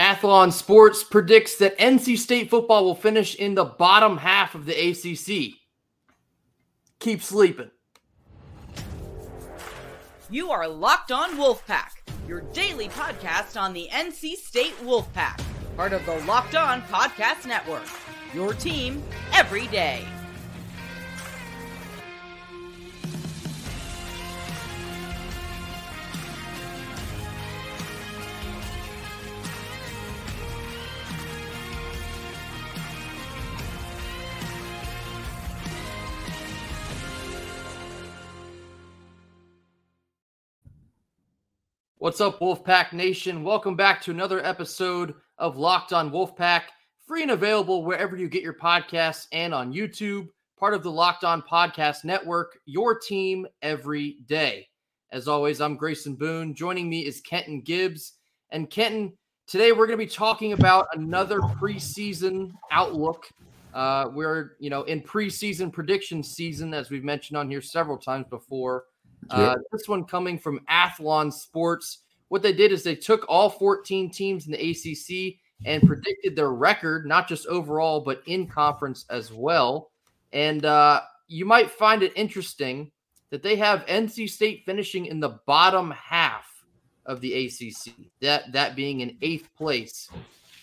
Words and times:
Athlon 0.00 0.50
Sports 0.50 1.04
predicts 1.04 1.56
that 1.56 1.78
NC 1.78 2.16
State 2.16 2.48
football 2.48 2.86
will 2.86 2.94
finish 2.94 3.34
in 3.34 3.54
the 3.54 3.66
bottom 3.66 4.16
half 4.16 4.54
of 4.54 4.64
the 4.64 4.72
ACC. 4.72 5.58
Keep 7.00 7.22
sleeping. 7.22 7.70
You 10.30 10.50
are 10.50 10.66
Locked 10.66 11.12
On 11.12 11.36
Wolfpack, 11.36 11.90
your 12.26 12.40
daily 12.54 12.88
podcast 12.88 13.60
on 13.60 13.74
the 13.74 13.88
NC 13.92 14.36
State 14.36 14.74
Wolfpack, 14.78 15.38
part 15.76 15.92
of 15.92 16.06
the 16.06 16.16
Locked 16.20 16.54
On 16.54 16.80
Podcast 16.82 17.46
Network. 17.46 17.84
Your 18.32 18.54
team 18.54 19.02
every 19.34 19.66
day. 19.66 20.06
What's 42.00 42.22
up, 42.22 42.40
Wolfpack 42.40 42.94
Nation? 42.94 43.44
Welcome 43.44 43.76
back 43.76 44.00
to 44.00 44.10
another 44.10 44.42
episode 44.42 45.12
of 45.36 45.58
Locked 45.58 45.92
on 45.92 46.10
Wolfpack, 46.10 46.62
free 47.06 47.20
and 47.20 47.32
available 47.32 47.84
wherever 47.84 48.16
you 48.16 48.26
get 48.26 48.42
your 48.42 48.54
podcasts 48.54 49.26
and 49.32 49.52
on 49.52 49.74
YouTube, 49.74 50.28
part 50.58 50.72
of 50.72 50.82
the 50.82 50.90
Locked 50.90 51.24
on 51.24 51.42
Podcast 51.42 52.04
Network, 52.04 52.58
your 52.64 52.98
team 52.98 53.46
every 53.60 54.16
day. 54.24 54.66
As 55.12 55.28
always, 55.28 55.60
I'm 55.60 55.76
Grayson 55.76 56.14
Boone. 56.14 56.54
Joining 56.54 56.88
me 56.88 57.04
is 57.04 57.20
Kenton 57.20 57.60
Gibbs. 57.60 58.14
And 58.48 58.70
Kenton, 58.70 59.12
today 59.46 59.72
we're 59.72 59.86
going 59.86 59.98
to 59.98 60.02
be 60.02 60.10
talking 60.10 60.54
about 60.54 60.88
another 60.94 61.40
preseason 61.40 62.50
outlook. 62.70 63.28
Uh, 63.74 64.06
we're, 64.10 64.52
you 64.58 64.70
know, 64.70 64.84
in 64.84 65.02
preseason 65.02 65.70
prediction 65.70 66.22
season, 66.22 66.72
as 66.72 66.88
we've 66.88 67.04
mentioned 67.04 67.36
on 67.36 67.50
here 67.50 67.60
several 67.60 67.98
times 67.98 68.24
before. 68.30 68.84
Uh, 69.30 69.56
this 69.72 69.88
one 69.88 70.04
coming 70.04 70.38
from 70.38 70.60
Athlon 70.68 71.32
Sports. 71.32 71.98
What 72.28 72.42
they 72.42 72.52
did 72.52 72.72
is 72.72 72.82
they 72.82 72.94
took 72.94 73.24
all 73.28 73.50
14 73.50 74.10
teams 74.10 74.46
in 74.46 74.52
the 74.52 74.70
ACC 74.70 75.38
and 75.66 75.86
predicted 75.86 76.34
their 76.34 76.52
record, 76.52 77.06
not 77.06 77.28
just 77.28 77.46
overall, 77.46 78.00
but 78.00 78.22
in 78.26 78.46
conference 78.46 79.04
as 79.10 79.32
well. 79.32 79.90
And 80.32 80.64
uh, 80.64 81.02
you 81.26 81.44
might 81.44 81.70
find 81.70 82.02
it 82.02 82.12
interesting 82.16 82.90
that 83.30 83.42
they 83.42 83.56
have 83.56 83.86
NC 83.86 84.28
State 84.28 84.62
finishing 84.64 85.06
in 85.06 85.20
the 85.20 85.40
bottom 85.46 85.90
half 85.90 86.46
of 87.06 87.20
the 87.20 87.46
ACC, 87.46 87.94
that, 88.20 88.52
that 88.52 88.76
being 88.76 89.00
in 89.00 89.16
eighth 89.22 89.48
place 89.56 90.08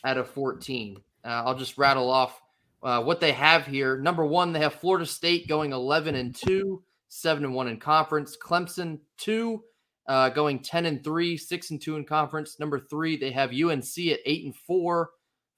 out 0.03 0.17
of 0.17 0.29
14. 0.29 0.97
Uh, 1.23 1.27
I'll 1.27 1.57
just 1.57 1.77
rattle 1.77 2.09
off 2.09 2.41
uh, 2.83 3.01
what 3.01 3.19
they 3.19 3.31
have 3.31 3.65
here. 3.65 3.97
Number 3.97 4.25
one, 4.25 4.53
they 4.53 4.59
have 4.59 4.75
Florida 4.75 5.05
State 5.05 5.47
going 5.47 5.73
11 5.73 6.15
and 6.15 6.35
2 6.35 6.81
seven 7.09 7.43
and 7.45 7.53
one 7.53 7.67
in 7.67 7.77
conference. 7.77 8.37
Clemson 8.37 8.99
two, 9.17 9.63
uh, 10.07 10.29
going 10.29 10.59
ten 10.59 10.85
and 10.85 11.03
three, 11.03 11.37
six 11.37 11.71
and 11.71 11.81
two 11.81 11.95
in 11.95 12.05
conference. 12.05 12.59
Number 12.59 12.79
three, 12.79 13.17
they 13.17 13.31
have 13.31 13.51
UNC 13.51 13.97
at 13.97 14.19
eight 14.25 14.45
and 14.45 14.55
four, 14.55 15.11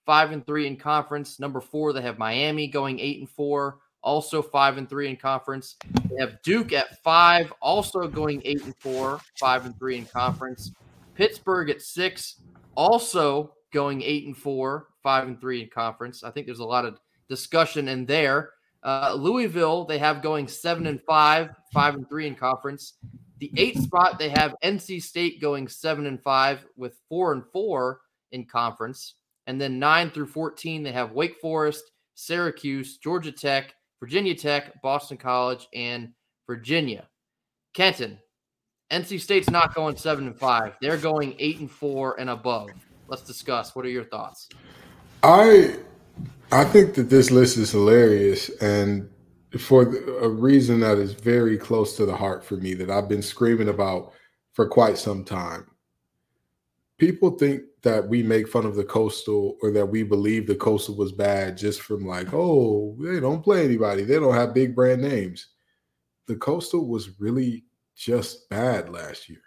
five 0.06 0.32
and 0.32 0.46
three 0.46 0.68
in 0.68 0.76
conference. 0.76 1.40
Number 1.40 1.62
four, 1.62 1.94
they 1.94 2.02
have 2.02 2.18
Miami 2.18 2.68
going 2.68 3.00
eight 3.00 3.20
and 3.20 3.30
four, 3.30 3.80
also 4.02 4.42
five 4.42 4.78
and 4.78 4.90
three 4.90 5.10
in 5.10 5.16
conference. 5.16 5.76
They 6.10 6.20
have 6.20 6.42
Duke 6.42 6.74
at 6.74 7.02
five, 7.04 7.54
also 7.62 8.08
going 8.08 8.42
eight 8.46 8.64
and 8.64 8.76
four, 8.78 9.20
five 9.40 9.66
and 9.66 9.78
three 9.78 9.98
in 9.98 10.06
conference. 10.06 10.72
Pittsburgh 11.16 11.70
at 11.70 11.82
six, 11.82 12.42
also 12.76 13.54
going 13.74 14.02
eight 14.02 14.26
and 14.26 14.38
four, 14.38 14.88
five 15.04 15.28
and 15.28 15.40
three 15.40 15.62
in 15.62 15.70
conference. 15.70 16.24
I 16.24 16.32
think 16.32 16.46
there's 16.46 16.60
a 16.60 16.66
lot 16.66 16.86
of 16.86 17.00
discussion 17.28 17.88
in 17.88 18.06
there. 18.06 18.52
Uh, 18.84 19.14
Louisville, 19.18 19.86
they 19.86 19.98
have 19.98 20.22
going 20.22 20.48
seven 20.48 20.88
and 20.88 21.02
five, 21.02 21.50
five 21.74 21.96
and 21.96 22.08
three 22.08 22.28
in 22.28 22.36
conference. 22.36 22.94
The 23.40 23.52
eighth 23.58 23.84
spot, 23.84 24.20
they 24.20 24.30
have 24.30 24.56
NC 24.64 25.02
State 25.02 25.42
going 25.42 25.68
seven 25.68 26.06
and 26.06 26.22
five 26.22 26.66
with 26.76 27.00
four 27.08 27.34
and 27.34 27.44
four 27.52 28.02
in 28.32 28.46
conference. 28.46 29.16
And 29.48 29.60
then 29.60 29.80
nine 29.80 30.12
through 30.12 30.28
14, 30.28 30.84
they 30.84 30.92
have 30.92 31.14
Wake 31.14 31.38
Forest, 31.42 31.92
Syracuse, 32.16 32.98
Georgia 32.98 33.32
Tech, 33.32 33.74
Virginia 34.00 34.36
Tech, 34.36 34.82
Boston 34.82 35.18
College, 35.18 35.68
and 35.74 36.10
Virginia. 36.48 37.08
Kenton, 37.74 38.20
NC 38.92 39.20
State's 39.22 39.50
not 39.50 39.74
going 39.74 39.96
seven 39.96 40.28
and 40.28 40.38
five. 40.38 40.74
They're 40.82 40.98
going 40.98 41.36
eight 41.40 41.60
and 41.60 41.70
four 41.70 42.20
and 42.20 42.30
above. 42.30 42.70
Let's 43.08 43.24
discuss. 43.24 43.76
What 43.76 43.86
are 43.86 43.90
your 43.90 44.04
thoughts? 44.04 44.50
I 45.24 45.78
I 46.52 46.64
think 46.64 46.96
that 46.96 47.12
this 47.12 47.30
list 47.30 47.58
is 47.58 47.72
hilarious 47.72 48.50
and 48.62 49.08
for 49.60 49.84
a 50.22 50.30
reason 50.30 50.80
that 50.80 50.98
is 50.98 51.14
very 51.14 51.58
close 51.58 51.96
to 51.98 52.06
the 52.06 52.16
heart 52.16 52.44
for 52.44 52.56
me 52.56 52.74
that 52.76 52.90
I've 52.90 53.08
been 53.08 53.22
screaming 53.22 53.70
about 53.70 54.14
for 54.54 54.68
quite 54.68 54.98
some 54.98 55.24
time. 55.24 55.68
People 56.98 57.32
think 57.38 57.62
that 57.84 58.08
we 58.08 58.24
make 58.24 58.48
fun 58.48 58.66
of 58.66 58.76
the 58.76 58.84
coastal 58.84 59.58
or 59.62 59.72
that 59.72 59.86
we 59.86 60.02
believe 60.02 60.48
the 60.48 60.56
coastal 60.56 60.96
was 60.96 61.12
bad 61.12 61.56
just 61.56 61.82
from 61.82 62.06
like, 62.06 62.34
oh, 62.34 62.98
they 63.00 63.20
don't 63.20 63.44
play 63.44 63.64
anybody. 63.64 64.04
They 64.04 64.16
don't 64.16 64.34
have 64.34 64.54
big 64.54 64.76
brand 64.76 65.02
names. 65.02 65.48
The 66.26 66.36
coastal 66.36 66.88
was 66.88 67.20
really 67.20 67.66
just 67.96 68.50
bad 68.50 68.90
last 68.90 69.30
year. 69.30 69.42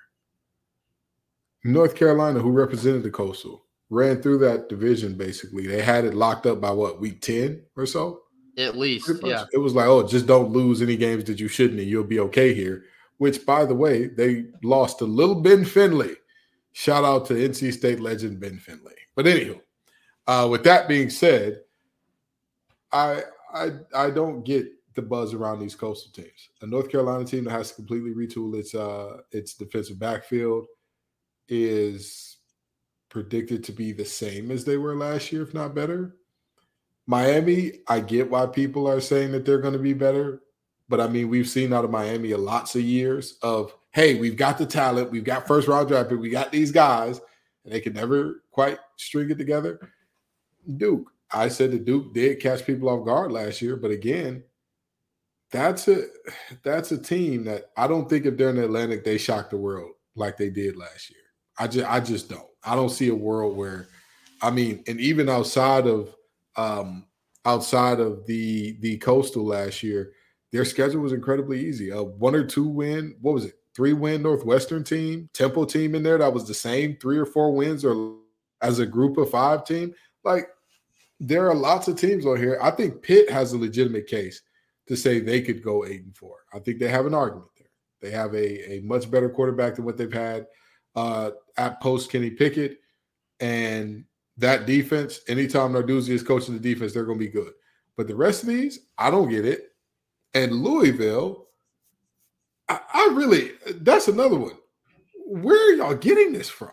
North 1.65 1.95
Carolina, 1.95 2.41
who 2.41 2.51
represented 2.51 3.03
the 3.03 3.11
coastal, 3.11 3.62
ran 3.93 4.23
through 4.23 4.39
that 4.39 4.71
division 4.71 5.15
basically. 5.15 5.67
They 5.67 5.83
had 5.83 6.07
it 6.07 6.15
locked 6.15 6.47
up 6.47 6.61
by 6.61 6.71
what 6.71 6.99
week 6.99 7.21
10 7.21 7.63
or 7.77 7.85
so? 7.85 8.23
At 8.57 8.77
least, 8.77 9.11
yeah. 9.23 9.45
It 9.53 9.59
was 9.59 9.75
like, 9.75 9.87
oh, 9.87 10.07
just 10.07 10.27
don't 10.27 10.51
lose 10.51 10.83
any 10.83 10.97
games 10.97 11.25
that 11.25 11.41
you 11.41 11.49
shouldn't, 11.49 11.81
and 11.81 11.89
you'll 11.89 12.05
be 12.05 12.21
okay 12.21 12.53
here. 12.53 12.85
Which, 13.17 13.47
by 13.47 13.65
the 13.65 13.75
way, 13.75 14.09
they 14.09 14.47
lost 14.63 14.99
to 14.99 15.07
little 15.07 15.41
Ben 15.41 15.65
Finley. 15.65 16.17
Shout 16.73 17.05
out 17.05 17.25
to 17.27 17.35
NC 17.35 17.73
State 17.73 18.01
legend 18.01 18.41
Ben 18.41 18.59
Finley. 18.59 18.95
But 19.15 19.25
anywho, 19.25 19.61
uh, 20.27 20.49
with 20.51 20.65
that 20.65 20.87
being 20.87 21.09
said, 21.09 21.61
I 22.91 23.23
I 23.55 23.71
I 23.95 24.11
don't 24.11 24.45
get 24.45 24.67
the 24.95 25.03
buzz 25.03 25.33
around 25.33 25.61
these 25.61 25.75
coastal 25.75 26.13
teams. 26.13 26.51
A 26.61 26.67
North 26.67 26.91
Carolina 26.91 27.25
team 27.25 27.45
that 27.45 27.53
has 27.53 27.71
to 27.71 27.77
completely 27.77 28.13
retool 28.13 28.59
its 28.59 28.75
uh 28.75 29.19
its 29.31 29.55
defensive 29.55 29.99
backfield 29.99 30.67
is 31.49 32.32
predicted 33.13 33.63
to 33.63 33.73
be 33.73 33.93
the 33.93 34.07
same 34.07 34.51
as 34.51 34.65
they 34.65 34.79
were 34.79 34.97
last 34.97 35.31
year, 35.31 35.43
if 35.43 35.53
not 35.53 35.75
better. 35.75 36.17
Miami, 37.07 37.81
I 37.87 38.01
get 38.01 38.31
why 38.31 38.47
people 38.47 38.89
are 38.89 39.03
saying 39.03 39.33
that 39.33 39.45
they're 39.45 39.61
going 39.61 39.75
to 39.75 39.79
be 39.79 39.93
better, 39.93 40.41
but 40.89 40.99
I 40.99 41.09
mean, 41.09 41.29
we've 41.29 41.49
seen 41.49 41.75
out 41.75 41.85
of 41.85 41.91
Miami 41.91 42.31
a 42.31 42.39
lots 42.39 42.75
of 42.75 42.81
years 42.81 43.37
of, 43.43 43.77
hey, 43.91 44.15
we've 44.15 44.37
got 44.37 44.57
the 44.57 44.65
talent, 44.65 45.11
we've 45.11 45.25
got 45.25 45.47
first 45.47 45.69
round 45.69 45.89
draft 45.89 46.09
pick, 46.09 46.19
we 46.19 46.31
got 46.31 46.51
these 46.51 46.73
guys, 46.73 47.21
and 47.65 47.75
they 47.75 47.81
can 47.81 47.93
never 47.93 48.45
quite 48.51 48.79
string 48.97 49.31
it 49.31 49.37
together. 49.37 49.93
Duke, 50.79 51.13
I 51.31 51.49
said 51.49 51.73
that 51.73 51.85
Duke 51.85 52.15
did 52.15 52.41
catch 52.41 52.65
people 52.65 52.89
off 52.89 53.05
guard 53.05 53.31
last 53.31 53.61
year, 53.61 53.77
but 53.77 53.91
again, 53.91 54.43
that's 55.51 55.87
a 55.87 56.07
that's 56.63 56.93
a 56.93 56.99
team 56.99 57.45
that 57.45 57.73
I 57.77 57.87
don't 57.87 58.09
think 58.09 58.25
if 58.25 58.39
they're 58.39 58.49
in 58.49 58.57
the 58.57 58.65
Atlantic, 58.65 59.05
they 59.05 59.19
shock 59.19 59.51
the 59.51 59.59
world 59.59 59.91
like 60.15 60.39
they 60.39 60.49
did 60.49 60.79
last 60.79 61.11
year. 61.11 61.22
I 61.59 61.67
just 61.67 61.87
I 61.89 62.01
just 62.01 62.29
don't. 62.29 62.47
I 62.65 62.75
don't 62.75 62.91
see 62.91 63.09
a 63.09 63.15
world 63.15 63.57
where, 63.57 63.89
I 64.41 64.51
mean, 64.51 64.83
and 64.87 65.01
even 65.01 65.29
outside 65.29 65.87
of 65.87 66.15
um, 66.57 67.07
outside 67.45 68.01
of 68.01 68.27
the 68.27 68.77
the 68.81 68.99
coastal 68.99 69.45
last 69.45 69.83
year, 69.83 70.13
their 70.53 70.65
schedule 70.65 71.01
was 71.01 71.13
incredibly 71.13 71.67
easy. 71.67 71.91
A 71.91 72.03
one 72.03 72.35
or 72.35 72.45
two 72.45 72.67
win, 72.67 73.17
what 73.21 73.35
was 73.35 73.45
it? 73.47 73.55
Three 73.75 73.95
win 73.95 74.23
Northwestern 74.23 74.85
team, 74.85 75.29
Temple 75.33 75.67
team 75.67 75.95
in 75.95 76.03
there 76.03 76.19
that 76.19 76.33
was 76.33 76.47
the 76.47 76.55
same 76.55 76.97
three 76.97 77.19
or 77.19 77.27
four 77.27 77.53
wins, 77.53 77.85
or 77.85 78.17
as 78.61 78.79
a 78.79 78.87
group 78.87 79.17
of 79.17 79.31
five 79.31 79.65
team. 79.65 79.95
Like 80.25 80.49
there 81.19 81.49
are 81.49 81.55
lots 81.55 81.89
of 81.89 81.97
teams 81.97 82.27
on 82.27 82.37
here. 82.37 82.59
I 82.63 82.71
think 82.71 83.03
Pitt 83.03 83.31
has 83.31 83.53
a 83.53 83.59
legitimate 83.59 84.07
case 84.07 84.43
to 84.89 84.97
say 84.97 85.21
they 85.21 85.41
could 85.41 85.63
go 85.63 85.85
eight 85.85 86.03
and 86.03 86.17
four. 86.17 86.39
I 86.53 86.59
think 86.59 86.79
they 86.79 86.89
have 86.89 87.07
an 87.07 87.15
argument 87.15 87.51
there. 87.57 87.69
They 88.01 88.11
have 88.11 88.35
a, 88.35 88.73
a 88.75 88.81
much 88.81 89.11
better 89.11 89.29
quarterback 89.29 89.77
than 89.77 89.85
what 89.85 89.97
they've 89.97 90.13
had 90.13 90.47
uh, 90.95 91.31
at 91.57 91.81
post 91.81 92.11
Kenny 92.11 92.31
Pickett. 92.31 92.79
And 93.41 94.05
that 94.37 94.67
defense, 94.67 95.21
anytime 95.29 95.73
Narduzzi 95.73 96.11
is 96.11 96.23
coaching 96.23 96.55
the 96.55 96.61
defense, 96.61 96.93
they're 96.93 97.05
going 97.05 97.19
to 97.19 97.25
be 97.25 97.31
good. 97.31 97.53
But 97.97 98.09
the 98.09 98.17
rest 98.17 98.43
of 98.43 98.49
these, 98.49 98.81
I 98.99 99.11
don't 99.11 99.29
get 99.29 99.45
it. 99.45 99.73
And 100.35 100.53
Louisville, 100.53 101.49
I, 102.69 102.81
I 102.93 103.11
really, 103.15 103.53
that's 103.77 104.09
another 104.09 104.37
one. 104.37 104.57
Where 105.27 105.71
are 105.71 105.77
y'all 105.77 105.95
getting 105.95 106.33
this 106.33 106.49
from? 106.49 106.71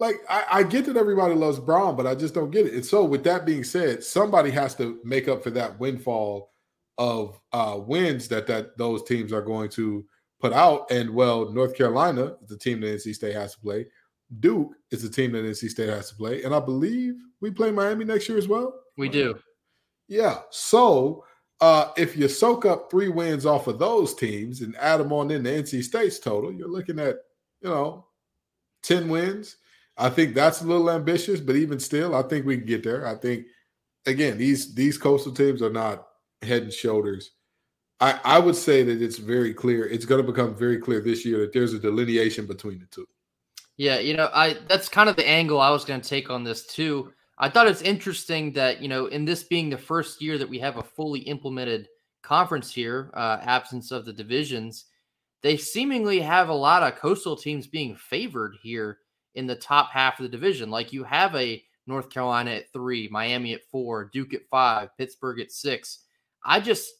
Like, 0.00 0.16
I, 0.28 0.44
I, 0.50 0.62
get 0.62 0.86
that 0.86 0.96
everybody 0.96 1.34
loves 1.34 1.58
Brohm, 1.58 1.96
but 1.96 2.06
I 2.06 2.14
just 2.14 2.32
don't 2.32 2.52
get 2.52 2.66
it. 2.66 2.74
And 2.74 2.86
so, 2.86 3.04
with 3.04 3.24
that 3.24 3.44
being 3.44 3.64
said, 3.64 4.04
somebody 4.04 4.50
has 4.52 4.76
to 4.76 5.00
make 5.02 5.26
up 5.26 5.42
for 5.42 5.50
that 5.50 5.78
windfall 5.80 6.52
of 6.98 7.40
uh, 7.52 7.78
wins 7.78 8.28
that 8.28 8.46
that 8.46 8.78
those 8.78 9.02
teams 9.02 9.32
are 9.32 9.42
going 9.42 9.70
to 9.70 10.04
put 10.40 10.52
out. 10.52 10.90
And 10.90 11.10
well, 11.10 11.50
North 11.50 11.74
Carolina, 11.76 12.36
is 12.42 12.48
the 12.48 12.58
team 12.58 12.80
that 12.80 12.86
NC 12.86 13.14
State 13.14 13.34
has 13.34 13.54
to 13.54 13.60
play, 13.60 13.86
Duke 14.40 14.74
is 14.90 15.02
the 15.02 15.08
team 15.08 15.32
that 15.32 15.44
NC 15.44 15.70
State 15.70 15.88
has 15.88 16.10
to 16.10 16.16
play, 16.16 16.42
and 16.42 16.54
I 16.54 16.60
believe 16.60 17.14
we 17.40 17.50
play 17.50 17.70
Miami 17.70 18.04
next 18.04 18.28
year 18.28 18.38
as 18.38 18.48
well. 18.48 18.74
We 18.96 19.08
do. 19.08 19.38
Yeah. 20.08 20.40
So 20.50 21.24
uh, 21.60 21.92
if 21.96 22.16
you 22.16 22.28
soak 22.28 22.66
up 22.66 22.90
three 22.90 23.08
wins 23.08 23.46
off 23.46 23.66
of 23.66 23.78
those 23.78 24.14
teams 24.14 24.60
and 24.60 24.76
add 24.76 24.98
them 24.98 25.12
on 25.12 25.30
in 25.30 25.42
the 25.42 25.50
NC 25.50 25.82
State's 25.82 26.18
total, 26.18 26.52
you're 26.52 26.68
looking 26.68 26.98
at 26.98 27.16
you 27.62 27.70
know 27.70 28.06
ten 28.82 29.08
wins. 29.08 29.56
I 29.96 30.10
think 30.10 30.34
that's 30.34 30.60
a 30.60 30.66
little 30.66 30.90
ambitious, 30.90 31.40
but 31.40 31.56
even 31.56 31.80
still, 31.80 32.14
I 32.14 32.22
think 32.22 32.46
we 32.46 32.56
can 32.56 32.66
get 32.66 32.84
there. 32.84 33.06
I 33.06 33.16
think 33.16 33.46
again, 34.06 34.38
these 34.38 34.74
these 34.74 34.98
coastal 34.98 35.32
teams 35.32 35.62
are 35.62 35.72
not 35.72 36.06
head 36.42 36.62
and 36.62 36.72
shoulders. 36.72 37.32
I, 38.00 38.20
I 38.24 38.38
would 38.38 38.54
say 38.56 38.82
that 38.84 39.02
it's 39.02 39.18
very 39.18 39.52
clear. 39.52 39.86
It's 39.86 40.04
going 40.04 40.24
to 40.24 40.32
become 40.32 40.54
very 40.54 40.78
clear 40.78 41.00
this 41.00 41.24
year 41.24 41.40
that 41.40 41.52
there's 41.52 41.74
a 41.74 41.78
delineation 41.78 42.46
between 42.46 42.78
the 42.78 42.86
two. 42.86 43.06
Yeah, 43.76 43.98
you 43.98 44.16
know, 44.16 44.30
I 44.32 44.56
that's 44.68 44.88
kind 44.88 45.08
of 45.08 45.16
the 45.16 45.28
angle 45.28 45.60
I 45.60 45.70
was 45.70 45.84
going 45.84 46.00
to 46.00 46.08
take 46.08 46.30
on 46.30 46.44
this 46.44 46.66
too. 46.66 47.12
I 47.38 47.48
thought 47.48 47.68
it's 47.68 47.82
interesting 47.82 48.52
that 48.52 48.82
you 48.82 48.88
know, 48.88 49.06
in 49.06 49.24
this 49.24 49.44
being 49.44 49.70
the 49.70 49.78
first 49.78 50.20
year 50.20 50.38
that 50.38 50.48
we 50.48 50.58
have 50.58 50.76
a 50.76 50.82
fully 50.82 51.20
implemented 51.20 51.88
conference 52.22 52.72
here, 52.72 53.10
uh, 53.14 53.38
absence 53.42 53.90
of 53.90 54.04
the 54.04 54.12
divisions, 54.12 54.86
they 55.42 55.56
seemingly 55.56 56.20
have 56.20 56.48
a 56.48 56.54
lot 56.54 56.82
of 56.82 56.98
coastal 56.98 57.36
teams 57.36 57.66
being 57.66 57.96
favored 57.96 58.56
here 58.62 58.98
in 59.34 59.46
the 59.46 59.54
top 59.54 59.90
half 59.90 60.18
of 60.18 60.24
the 60.24 60.28
division. 60.28 60.70
Like 60.70 60.92
you 60.92 61.04
have 61.04 61.34
a 61.36 61.62
North 61.86 62.10
Carolina 62.10 62.50
at 62.52 62.72
three, 62.72 63.08
Miami 63.10 63.54
at 63.54 63.64
four, 63.70 64.10
Duke 64.12 64.34
at 64.34 64.46
five, 64.50 64.90
Pittsburgh 64.98 65.40
at 65.40 65.52
six. 65.52 66.00
I 66.44 66.60
just 66.60 66.92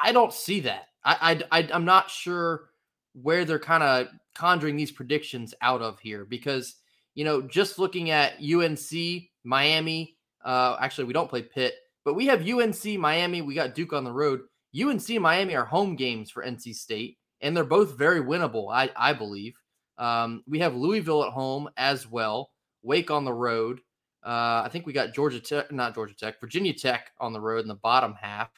I 0.00 0.12
don't 0.12 0.32
see 0.32 0.60
that. 0.60 0.88
I, 1.04 1.42
I, 1.50 1.60
I 1.60 1.68
am 1.72 1.84
not 1.84 2.10
sure 2.10 2.70
where 3.14 3.44
they're 3.44 3.58
kind 3.58 3.82
of 3.82 4.08
conjuring 4.34 4.76
these 4.76 4.90
predictions 4.90 5.54
out 5.60 5.82
of 5.82 5.98
here 6.00 6.24
because 6.24 6.76
you 7.14 7.24
know 7.24 7.42
just 7.42 7.78
looking 7.78 8.10
at 8.10 8.34
UNC, 8.42 9.24
Miami. 9.44 10.16
Uh, 10.44 10.76
actually, 10.80 11.04
we 11.04 11.12
don't 11.12 11.28
play 11.28 11.42
Pitt, 11.42 11.74
but 12.04 12.14
we 12.14 12.26
have 12.26 12.46
UNC, 12.46 12.84
Miami. 12.98 13.42
We 13.42 13.54
got 13.54 13.74
Duke 13.74 13.92
on 13.92 14.04
the 14.04 14.12
road. 14.12 14.40
UNC, 14.80 15.08
Miami 15.20 15.54
are 15.54 15.64
home 15.64 15.96
games 15.96 16.30
for 16.30 16.44
NC 16.44 16.74
State, 16.74 17.18
and 17.40 17.56
they're 17.56 17.64
both 17.64 17.98
very 17.98 18.20
winnable. 18.20 18.72
I 18.72 18.90
I 18.96 19.12
believe. 19.12 19.54
Um, 19.98 20.42
we 20.48 20.58
have 20.60 20.74
Louisville 20.74 21.24
at 21.24 21.32
home 21.32 21.68
as 21.76 22.08
well. 22.08 22.50
Wake 22.82 23.10
on 23.10 23.24
the 23.24 23.32
road. 23.32 23.80
Uh, 24.24 24.62
I 24.64 24.68
think 24.70 24.86
we 24.86 24.92
got 24.92 25.14
Georgia 25.14 25.40
Tech, 25.40 25.70
not 25.72 25.94
Georgia 25.94 26.14
Tech, 26.14 26.40
Virginia 26.40 26.72
Tech 26.72 27.10
on 27.20 27.32
the 27.32 27.40
road 27.40 27.60
in 27.60 27.68
the 27.68 27.74
bottom 27.74 28.14
half. 28.14 28.50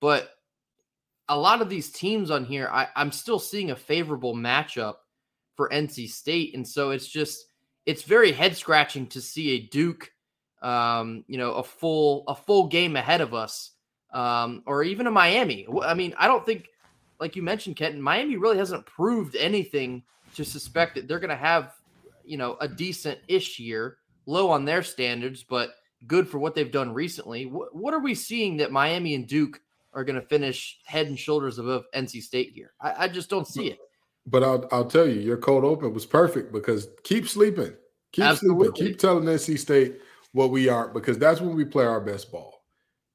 But 0.00 0.33
a 1.28 1.38
lot 1.38 1.62
of 1.62 1.68
these 1.68 1.90
teams 1.90 2.30
on 2.30 2.44
here, 2.44 2.68
I, 2.70 2.88
I'm 2.96 3.12
still 3.12 3.38
seeing 3.38 3.70
a 3.70 3.76
favorable 3.76 4.34
matchup 4.34 4.96
for 5.56 5.68
NC 5.70 6.10
State, 6.10 6.54
and 6.54 6.66
so 6.66 6.90
it's 6.90 7.08
just 7.08 7.46
it's 7.86 8.02
very 8.02 8.32
head 8.32 8.56
scratching 8.56 9.06
to 9.08 9.20
see 9.20 9.50
a 9.50 9.60
Duke, 9.60 10.10
um, 10.62 11.24
you 11.26 11.38
know, 11.38 11.52
a 11.52 11.62
full 11.62 12.24
a 12.28 12.34
full 12.34 12.68
game 12.68 12.96
ahead 12.96 13.20
of 13.20 13.34
us, 13.34 13.72
um, 14.12 14.62
or 14.66 14.82
even 14.82 15.06
a 15.06 15.10
Miami. 15.10 15.66
I 15.82 15.94
mean, 15.94 16.14
I 16.18 16.26
don't 16.26 16.44
think, 16.44 16.68
like 17.20 17.36
you 17.36 17.42
mentioned, 17.42 17.76
Kenton, 17.76 18.02
Miami 18.02 18.36
really 18.36 18.58
hasn't 18.58 18.86
proved 18.86 19.36
anything 19.36 20.02
to 20.34 20.44
suspect 20.44 20.94
that 20.94 21.08
they're 21.08 21.20
going 21.20 21.30
to 21.30 21.36
have, 21.36 21.72
you 22.24 22.36
know, 22.36 22.56
a 22.60 22.68
decent 22.68 23.18
ish 23.28 23.58
year, 23.58 23.98
low 24.26 24.50
on 24.50 24.64
their 24.64 24.82
standards, 24.82 25.42
but 25.42 25.74
good 26.06 26.28
for 26.28 26.38
what 26.38 26.54
they've 26.54 26.72
done 26.72 26.92
recently. 26.92 27.46
What, 27.46 27.74
what 27.74 27.94
are 27.94 28.00
we 28.00 28.14
seeing 28.14 28.56
that 28.58 28.72
Miami 28.72 29.14
and 29.14 29.26
Duke 29.26 29.60
are 29.94 30.04
going 30.04 30.20
to 30.20 30.26
finish 30.26 30.78
head 30.84 31.06
and 31.06 31.18
shoulders 31.18 31.58
above 31.58 31.84
NC 31.94 32.22
State 32.22 32.52
here. 32.54 32.72
I, 32.80 33.04
I 33.04 33.08
just 33.08 33.30
don't 33.30 33.46
see 33.46 33.68
it. 33.68 33.78
But 34.26 34.42
I'll, 34.42 34.68
I'll 34.72 34.86
tell 34.86 35.06
you, 35.06 35.20
your 35.20 35.36
cold 35.36 35.64
open 35.64 35.92
was 35.92 36.06
perfect 36.06 36.52
because 36.52 36.88
keep 37.04 37.28
sleeping, 37.28 37.74
keep 38.12 38.24
Absolutely. 38.24 38.68
sleeping, 38.68 38.86
keep 38.86 38.98
telling 38.98 39.24
NC 39.24 39.58
State 39.58 40.00
what 40.32 40.50
we 40.50 40.68
aren't 40.68 40.94
because 40.94 41.18
that's 41.18 41.40
when 41.40 41.54
we 41.54 41.64
play 41.64 41.84
our 41.84 42.00
best 42.00 42.32
ball. 42.32 42.64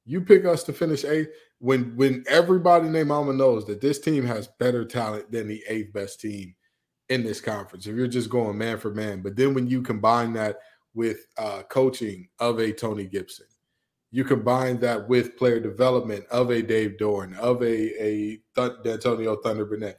You 0.06 0.20
pick 0.20 0.44
us 0.44 0.62
to 0.64 0.72
finish 0.72 1.04
eighth 1.04 1.28
when 1.58 1.94
when 1.96 2.24
everybody 2.26 2.88
named 2.88 3.08
Mama 3.08 3.32
knows 3.32 3.66
that 3.66 3.80
this 3.80 3.98
team 3.98 4.24
has 4.24 4.48
better 4.58 4.84
talent 4.84 5.30
than 5.30 5.46
the 5.46 5.62
eighth 5.68 5.92
best 5.92 6.20
team 6.20 6.54
in 7.10 7.22
this 7.22 7.40
conference. 7.40 7.86
If 7.86 7.96
you're 7.96 8.06
just 8.06 8.30
going 8.30 8.56
man 8.56 8.78
for 8.78 8.92
man, 8.92 9.20
but 9.20 9.36
then 9.36 9.52
when 9.52 9.68
you 9.68 9.82
combine 9.82 10.32
that 10.34 10.58
with 10.94 11.26
uh, 11.36 11.62
coaching 11.70 12.28
of 12.38 12.58
a 12.58 12.72
Tony 12.72 13.04
Gibson, 13.04 13.46
you 14.10 14.24
combine 14.24 14.80
that 14.80 15.08
with 15.08 15.36
player 15.36 15.60
development 15.60 16.26
of 16.30 16.50
a 16.50 16.62
Dave 16.62 16.96
Doeren, 16.98 17.36
of 17.38 17.62
a 17.62 18.02
a 18.02 18.40
Th- 18.56 18.72
Antonio 18.86 19.36
Thunder 19.36 19.64
Burnett. 19.64 19.98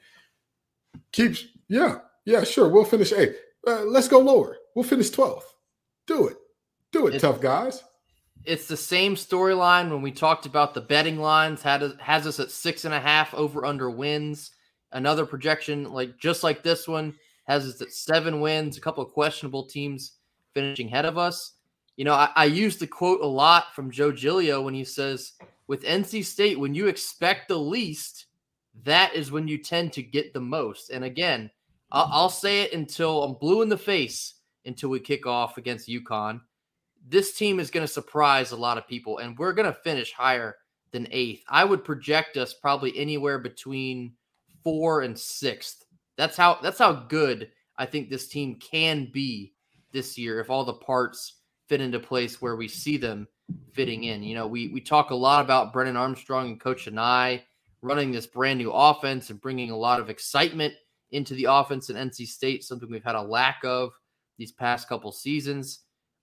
Keeps, 1.11 1.45
yeah, 1.69 1.99
yeah, 2.25 2.43
sure. 2.43 2.67
We'll 2.67 2.83
finish 2.83 3.13
eighth. 3.13 3.37
Uh, 3.65 3.83
let's 3.83 4.07
go 4.07 4.19
lower. 4.19 4.57
We'll 4.75 4.83
finish 4.83 5.09
12th. 5.11 5.43
Do 6.07 6.27
it. 6.27 6.37
Do 6.91 7.07
it, 7.07 7.15
it's, 7.15 7.21
tough 7.21 7.39
guys. 7.39 7.83
It's 8.43 8.67
the 8.67 8.77
same 8.77 9.15
storyline 9.15 9.89
when 9.89 10.01
we 10.01 10.11
talked 10.11 10.45
about 10.45 10.73
the 10.73 10.81
betting 10.81 11.19
lines, 11.19 11.61
had 11.61 11.83
has 11.99 12.27
us 12.27 12.39
at 12.39 12.51
six 12.51 12.85
and 12.85 12.93
a 12.93 12.99
half 12.99 13.33
over 13.33 13.65
under 13.65 13.89
wins. 13.89 14.51
Another 14.91 15.25
projection, 15.25 15.91
like 15.91 16.17
just 16.17 16.43
like 16.43 16.63
this 16.63 16.87
one, 16.87 17.15
has 17.45 17.65
us 17.65 17.81
at 17.81 17.93
seven 17.93 18.41
wins, 18.41 18.77
a 18.77 18.81
couple 18.81 19.03
of 19.03 19.13
questionable 19.13 19.65
teams 19.65 20.13
finishing 20.53 20.87
ahead 20.87 21.05
of 21.05 21.17
us. 21.17 21.53
You 21.97 22.05
know, 22.05 22.13
I, 22.13 22.29
I 22.35 22.45
use 22.45 22.77
the 22.77 22.87
quote 22.87 23.21
a 23.21 23.27
lot 23.27 23.75
from 23.75 23.91
Joe 23.91 24.11
Giglio 24.11 24.61
when 24.61 24.73
he 24.73 24.83
says, 24.83 25.33
with 25.67 25.83
NC 25.83 26.25
State, 26.25 26.59
when 26.59 26.73
you 26.73 26.87
expect 26.87 27.47
the 27.47 27.57
least, 27.57 28.25
that 28.83 29.13
is 29.13 29.31
when 29.31 29.47
you 29.47 29.57
tend 29.57 29.93
to 29.93 30.03
get 30.03 30.33
the 30.33 30.41
most. 30.41 30.89
And 30.89 31.03
again, 31.03 31.49
I'll, 31.91 32.09
I'll 32.11 32.29
say 32.29 32.61
it 32.61 32.73
until 32.73 33.23
I'm 33.23 33.33
blue 33.35 33.61
in 33.61 33.69
the 33.69 33.77
face 33.77 34.35
until 34.65 34.89
we 34.89 34.99
kick 34.99 35.25
off 35.25 35.57
against 35.57 35.89
UConn. 35.89 36.41
This 37.07 37.33
team 37.33 37.59
is 37.59 37.71
going 37.71 37.85
to 37.85 37.91
surprise 37.91 38.51
a 38.51 38.57
lot 38.57 38.77
of 38.77 38.87
people, 38.87 39.17
and 39.17 39.37
we're 39.37 39.53
going 39.53 39.71
to 39.71 39.79
finish 39.79 40.13
higher 40.13 40.57
than 40.91 41.07
eighth. 41.11 41.43
I 41.49 41.63
would 41.63 41.83
project 41.83 42.37
us 42.37 42.53
probably 42.53 42.97
anywhere 42.97 43.39
between 43.39 44.13
four 44.63 45.01
and 45.01 45.17
sixth. 45.17 45.85
That's 46.17 46.37
how 46.37 46.59
that's 46.61 46.77
how 46.77 46.93
good 46.93 47.49
I 47.77 47.85
think 47.85 48.09
this 48.09 48.27
team 48.27 48.59
can 48.59 49.09
be 49.11 49.53
this 49.91 50.17
year 50.17 50.39
if 50.39 50.49
all 50.49 50.63
the 50.63 50.73
parts 50.73 51.40
fit 51.71 51.79
into 51.79 52.01
place 52.01 52.41
where 52.41 52.57
we 52.57 52.67
see 52.67 52.97
them 52.97 53.25
fitting 53.71 54.03
in. 54.03 54.21
You 54.21 54.35
know, 54.35 54.45
we 54.45 54.67
we 54.73 54.81
talk 54.81 55.11
a 55.11 55.15
lot 55.15 55.45
about 55.45 55.71
Brennan 55.71 55.95
Armstrong 55.95 56.47
and 56.49 56.59
Coach 56.59 56.85
Anae 56.85 57.43
running 57.81 58.11
this 58.11 58.27
brand 58.27 58.59
new 58.59 58.71
offense 58.71 59.29
and 59.29 59.39
bringing 59.39 59.71
a 59.71 59.77
lot 59.77 60.01
of 60.01 60.09
excitement 60.09 60.73
into 61.11 61.33
the 61.33 61.47
offense 61.49 61.89
in 61.89 61.95
NC 61.95 62.27
State, 62.27 62.65
something 62.65 62.91
we've 62.91 63.05
had 63.05 63.15
a 63.15 63.21
lack 63.21 63.61
of 63.63 63.91
these 64.37 64.51
past 64.51 64.89
couple 64.89 65.13
seasons. 65.13 65.79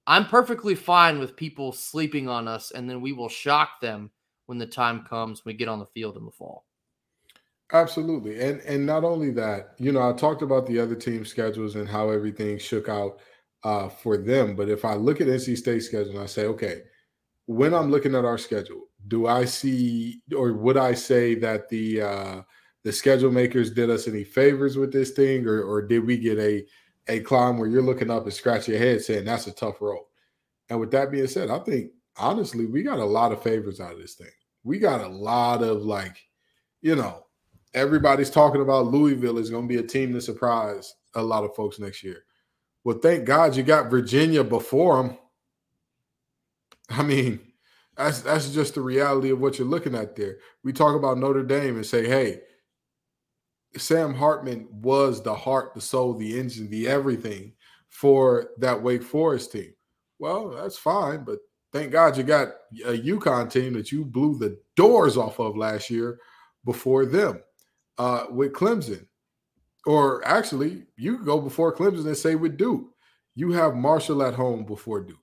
I'm 0.07 0.27
perfectly 0.27 0.75
fine 0.75 1.19
with 1.19 1.35
people 1.35 1.73
sleeping 1.73 2.29
on 2.29 2.47
us, 2.47 2.71
and 2.71 2.89
then 2.89 3.01
we 3.01 3.15
will 3.15 3.31
shock 3.31 3.81
them 3.81 4.11
when 4.45 4.59
the 4.59 4.67
time 4.67 5.03
comes 5.09 5.47
we 5.47 5.55
get 5.55 5.69
on 5.69 5.79
the 5.79 5.87
field 5.87 6.19
in 6.19 6.27
the 6.27 6.31
fall. 6.31 6.67
Absolutely. 7.73 8.39
And 8.39 8.61
and 8.61 8.85
not 8.85 9.03
only 9.03 9.31
that, 9.31 9.73
you 9.79 9.93
know, 9.93 10.07
I 10.07 10.13
talked 10.13 10.43
about 10.43 10.67
the 10.67 10.79
other 10.79 10.95
team 10.95 11.25
schedules 11.25 11.75
and 11.75 11.89
how 11.89 12.11
everything 12.11 12.59
shook 12.59 12.91
out 12.91 13.21
uh, 13.65 13.89
for 13.89 14.17
them. 14.17 14.55
But 14.57 14.69
if 14.69 14.85
I 14.85 14.95
look 14.95 15.21
at 15.21 15.27
NC 15.27 15.57
State 15.57 15.83
schedule 15.83 16.13
and 16.13 16.21
I 16.21 16.27
say, 16.27 16.47
okay, 16.47 16.83
when 17.47 17.75
I'm 17.75 17.91
looking 17.91 18.15
at 18.15 18.25
our 18.25 18.39
schedule, 18.39 18.89
do 19.07 19.27
I 19.27 19.45
see 19.45 20.23
or 20.37 20.53
would 20.53 20.77
I 20.77 20.95
say 20.95 21.35
that 21.37 21.69
the 21.69 22.03
uh, 22.03 22.43
the 22.85 22.93
schedule 22.93 23.31
makers 23.31 23.71
did 23.71 23.91
us 23.91 24.09
any 24.09 24.25
favors 24.25 24.77
with 24.77 24.93
this 24.93 25.13
thing, 25.13 25.47
or 25.47 25.63
or 25.63 25.83
did 25.83 26.05
we 26.05 26.19
get 26.19 26.39
a 26.39 26.65
a 27.09 27.21
climb 27.21 27.59
where 27.59 27.69
you're 27.69 27.83
looking 27.83 28.11
up 28.11 28.25
and 28.25 28.33
scratch 28.33 28.69
your 28.69 28.79
head 28.79 29.03
saying 29.03 29.25
that's 29.25 29.47
a 29.47 29.53
tough 29.53 29.81
road? 29.81 30.05
And 30.69 30.79
with 30.79 30.91
that 30.91 31.11
being 31.11 31.27
said, 31.27 31.51
I 31.51 31.59
think 31.61 31.93
honestly 32.17 32.67
we 32.67 32.83
got 32.83 32.99
a 32.99 33.05
lot 33.05 33.33
of 33.33 33.43
favors 33.43 33.81
out 33.81 33.93
of 33.93 33.99
this 33.99 34.15
thing. 34.15 34.29
We 34.65 34.79
got 34.79 35.01
a 35.01 35.09
lot 35.09 35.63
of 35.63 35.83
like, 35.83 36.19
you 36.83 36.97
know, 36.97 37.25
everybody's 37.73 38.31
talking 38.31 38.61
about 38.61 38.89
Louisville 38.89 39.39
is 39.39 39.51
going 39.51 39.67
to 39.67 39.75
be 39.75 39.81
a 39.81 39.87
team 39.87 40.13
to 40.13 40.21
surprise 40.21 40.95
a 41.15 41.23
lot 41.23 41.45
of 41.45 41.55
folks 41.55 41.79
next 41.79 42.03
year. 42.03 42.25
Well, 42.85 42.99
thank 42.99 43.25
God 43.25 43.57
you 43.57 43.63
got 43.63 43.91
Virginia 43.91 44.45
before 44.45 45.03
them. 45.03 45.19
I 46.91 47.03
mean, 47.03 47.41
that's 47.97 48.21
that's 48.21 48.51
just 48.51 48.75
the 48.75 48.81
reality 48.81 49.31
of 49.31 49.41
what 49.41 49.59
you're 49.59 49.69
looking 49.69 49.95
at 49.95 50.17
there. 50.17 50.39
We 50.63 50.73
talk 50.73 50.97
about 50.97 51.19
Notre 51.19 51.43
Dame 51.43 51.77
and 51.77 51.85
say, 51.85 52.07
hey, 52.07 52.41
Sam 53.77 54.15
Hartman 54.15 54.69
was 54.71 55.23
the 55.23 55.35
heart, 55.35 55.75
the 55.75 55.81
soul, 55.81 56.15
the 56.15 56.39
engine, 56.39 56.71
the 56.71 56.89
everything 56.89 57.53
for 57.89 58.51
that 58.59 58.83
Wake 58.83 59.03
Forest 59.03 59.53
team. 59.53 59.75
Well, 60.19 60.51
that's 60.51 60.79
fine, 60.79 61.25
but 61.25 61.39
thank 61.73 61.93
God 61.93 62.17
you 62.17 62.23
got 62.23 62.49
a 62.85 62.93
UConn 62.97 63.51
team 63.51 63.73
that 63.75 63.93
you 63.93 64.05
blew 64.05 64.39
the 64.39 64.59
doors 64.77 65.17
off 65.17 65.41
of 65.41 65.57
last 65.57 65.91
year 65.91 66.19
before 66.65 67.05
them 67.05 67.43
uh, 67.99 68.27
with 68.31 68.53
Clemson. 68.53 69.07
Or 69.89 70.23
actually, 70.29 70.83
you 70.99 71.25
go 71.25 71.41
before 71.41 71.75
Clemson 71.75 72.05
and 72.05 72.15
say 72.15 72.35
with 72.35 72.59
Duke, 72.59 72.91
you 73.35 73.53
have 73.53 73.75
Marshall 73.75 74.23
at 74.23 74.35
home 74.35 74.67
before 74.67 75.01
Duke. 75.01 75.17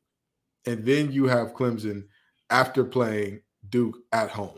And 0.66 0.84
then 0.84 1.12
you 1.12 1.28
have 1.28 1.54
Clemson 1.54 2.06
after 2.50 2.84
playing 2.84 3.42
Duke 3.70 3.96
at 4.12 4.32
home. 4.32 4.58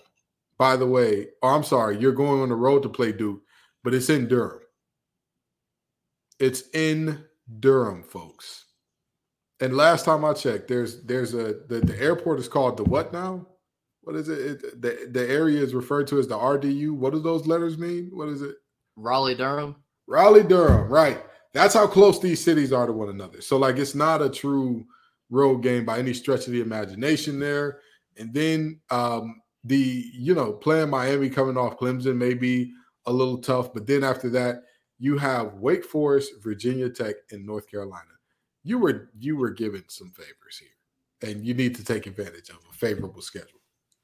By 0.58 0.78
the 0.78 0.88
way, 0.88 1.28
oh, 1.44 1.50
I'm 1.50 1.66
sorry, 1.66 1.98
you're 1.98 2.14
going 2.14 2.42
on 2.42 2.48
the 2.48 2.56
road 2.56 2.84
to 2.84 2.90
play 2.90 3.12
Duke, 3.12 3.42
but 3.84 3.94
it's 3.94 4.10
in 4.10 4.30
Durham. 4.30 4.62
It's 6.40 6.64
in 6.74 7.26
Durham, 7.60 8.02
folks. 8.04 8.64
And 9.60 9.76
last 9.76 10.06
time 10.06 10.24
I 10.24 10.32
checked, 10.32 10.70
there's 10.70 11.04
there's 11.04 11.34
a 11.34 11.56
the, 11.68 11.82
the 11.84 12.02
airport 12.02 12.40
is 12.40 12.48
called 12.48 12.78
the 12.78 12.86
what 12.86 13.12
now? 13.12 13.46
What 14.04 14.16
is 14.16 14.30
it? 14.30 14.40
it? 14.40 14.82
The 14.82 15.10
the 15.12 15.30
area 15.30 15.62
is 15.62 15.76
referred 15.76 16.08
to 16.08 16.20
as 16.20 16.30
the 16.30 16.38
RDU. 16.38 16.94
What 16.94 17.12
do 17.12 17.20
those 17.20 17.46
letters 17.46 17.78
mean? 17.78 18.12
What 18.14 18.30
is 18.30 18.42
it? 18.42 18.56
Raleigh 18.96 19.36
Durham. 19.36 19.76
Raleigh 20.08 20.44
Durham, 20.44 20.90
right. 20.90 21.24
That's 21.54 21.74
how 21.74 21.88
close 21.88 22.20
these 22.20 22.44
cities 22.44 22.72
are 22.72 22.88
to 22.88 22.94
one 22.94 23.10
another. 23.10 23.42
So 23.42 23.58
like 23.58 23.78
it's 23.78 23.96
not 23.96 24.22
a 24.22 24.30
true 24.30 24.86
road 25.30 25.64
game 25.64 25.86
by 25.86 26.00
any 26.00 26.14
stretch 26.14 26.46
of 26.46 26.54
the 26.54 26.62
imagination 26.62 27.40
there. 27.40 27.80
And 28.18 28.34
then 28.34 28.80
um 28.90 29.42
the 29.64 30.06
you 30.14 30.34
know 30.34 30.54
playing 30.54 30.90
Miami 30.90 31.30
coming 31.30 31.58
off 31.58 31.78
Clemson 31.78 32.16
may 32.16 32.34
be 32.34 32.72
a 33.06 33.12
little 33.12 33.38
tough, 33.38 33.74
but 33.74 33.88
then 33.88 34.04
after 34.04 34.30
that 34.30 34.64
you 35.00 35.18
have 35.18 35.56
Wake 35.56 35.86
Forest, 35.86 36.34
Virginia 36.42 36.90
Tech, 36.90 37.16
and 37.32 37.46
North 37.46 37.70
Carolina. 37.70 38.04
You 38.64 38.80
were 38.80 39.10
you 39.18 39.38
were 39.38 39.52
given 39.52 39.84
some 39.88 40.12
favors 40.12 40.60
here, 40.60 41.30
and 41.30 41.46
you 41.46 41.54
need 41.54 41.76
to 41.76 41.84
take 41.84 42.08
advantage 42.08 42.50
of 42.50 42.58
a 42.70 42.74
favorable 42.74 43.22
schedule. 43.22 43.60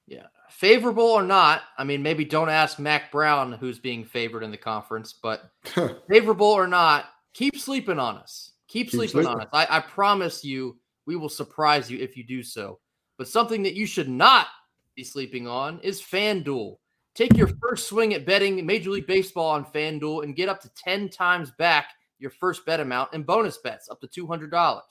Yeah, 0.07 0.27
favorable 0.49 1.05
or 1.05 1.23
not, 1.23 1.61
I 1.77 1.83
mean, 1.83 2.03
maybe 2.03 2.25
don't 2.25 2.49
ask 2.49 2.77
Mack 2.77 3.11
Brown 3.11 3.53
who's 3.53 3.79
being 3.79 4.03
favored 4.03 4.43
in 4.43 4.51
the 4.51 4.57
conference, 4.57 5.13
but 5.13 5.49
favorable 6.09 6.47
or 6.47 6.67
not, 6.67 7.05
keep 7.33 7.57
sleeping 7.57 7.99
on 7.99 8.17
us. 8.17 8.51
Keep, 8.67 8.87
keep 8.87 8.91
sleeping, 8.91 9.23
sleeping, 9.23 9.31
on 9.31 9.41
us. 9.41 9.47
I, 9.53 9.67
I 9.69 9.79
promise 9.79 10.43
you, 10.43 10.77
we 11.05 11.15
will 11.15 11.29
surprise 11.29 11.89
you 11.89 11.99
if 11.99 12.17
you 12.17 12.23
do 12.23 12.43
so. 12.43 12.79
But 13.17 13.27
something 13.27 13.63
that 13.63 13.75
you 13.75 13.85
should 13.85 14.09
not 14.09 14.47
be 14.95 15.03
sleeping 15.03 15.47
on 15.47 15.79
is 15.81 16.01
FanDuel. 16.01 16.77
Take 17.15 17.37
your 17.37 17.49
first 17.61 17.87
swing 17.87 18.13
at 18.13 18.25
betting 18.25 18.65
Major 18.65 18.89
League 18.89 19.07
Baseball 19.07 19.51
on 19.51 19.65
FanDuel 19.65 20.23
and 20.23 20.35
get 20.35 20.49
up 20.49 20.59
to 20.61 20.71
10 20.75 21.09
times 21.09 21.51
back 21.51 21.89
your 22.19 22.31
first 22.31 22.65
bet 22.65 22.79
amount 22.79 23.09
and 23.13 23.25
bonus 23.25 23.57
bets 23.57 23.89
up 23.89 24.01
to 24.01 24.07
$200. 24.07 24.81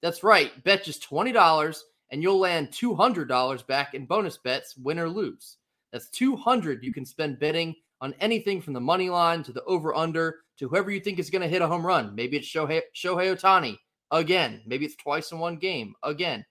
That's 0.00 0.22
right, 0.22 0.64
bet 0.64 0.84
just 0.84 1.08
$20 1.08 1.80
and 2.10 2.22
you'll 2.22 2.38
land 2.38 2.70
$200 2.70 3.66
back 3.66 3.94
in 3.94 4.06
bonus 4.06 4.38
bets, 4.38 4.76
win 4.76 4.98
or 4.98 5.08
lose. 5.08 5.56
That's 5.92 6.08
200 6.10 6.82
you 6.82 6.92
can 6.92 7.04
spend 7.04 7.38
betting 7.38 7.74
on 8.00 8.14
anything 8.20 8.60
from 8.60 8.74
the 8.74 8.80
money 8.80 9.10
line 9.10 9.42
to 9.42 9.52
the 9.52 9.64
over 9.64 9.94
under 9.94 10.40
to 10.58 10.68
whoever 10.68 10.90
you 10.90 11.00
think 11.00 11.18
is 11.18 11.30
going 11.30 11.42
to 11.42 11.48
hit 11.48 11.62
a 11.62 11.66
home 11.66 11.84
run. 11.84 12.14
Maybe 12.14 12.36
it's 12.36 12.48
Shohei, 12.48 12.82
Shohei 12.94 13.34
Ohtani 13.36 13.76
again. 14.10 14.62
Maybe 14.66 14.84
it's 14.84 14.96
twice 14.96 15.32
in 15.32 15.38
one 15.38 15.56
game 15.56 15.94
again. 16.02 16.44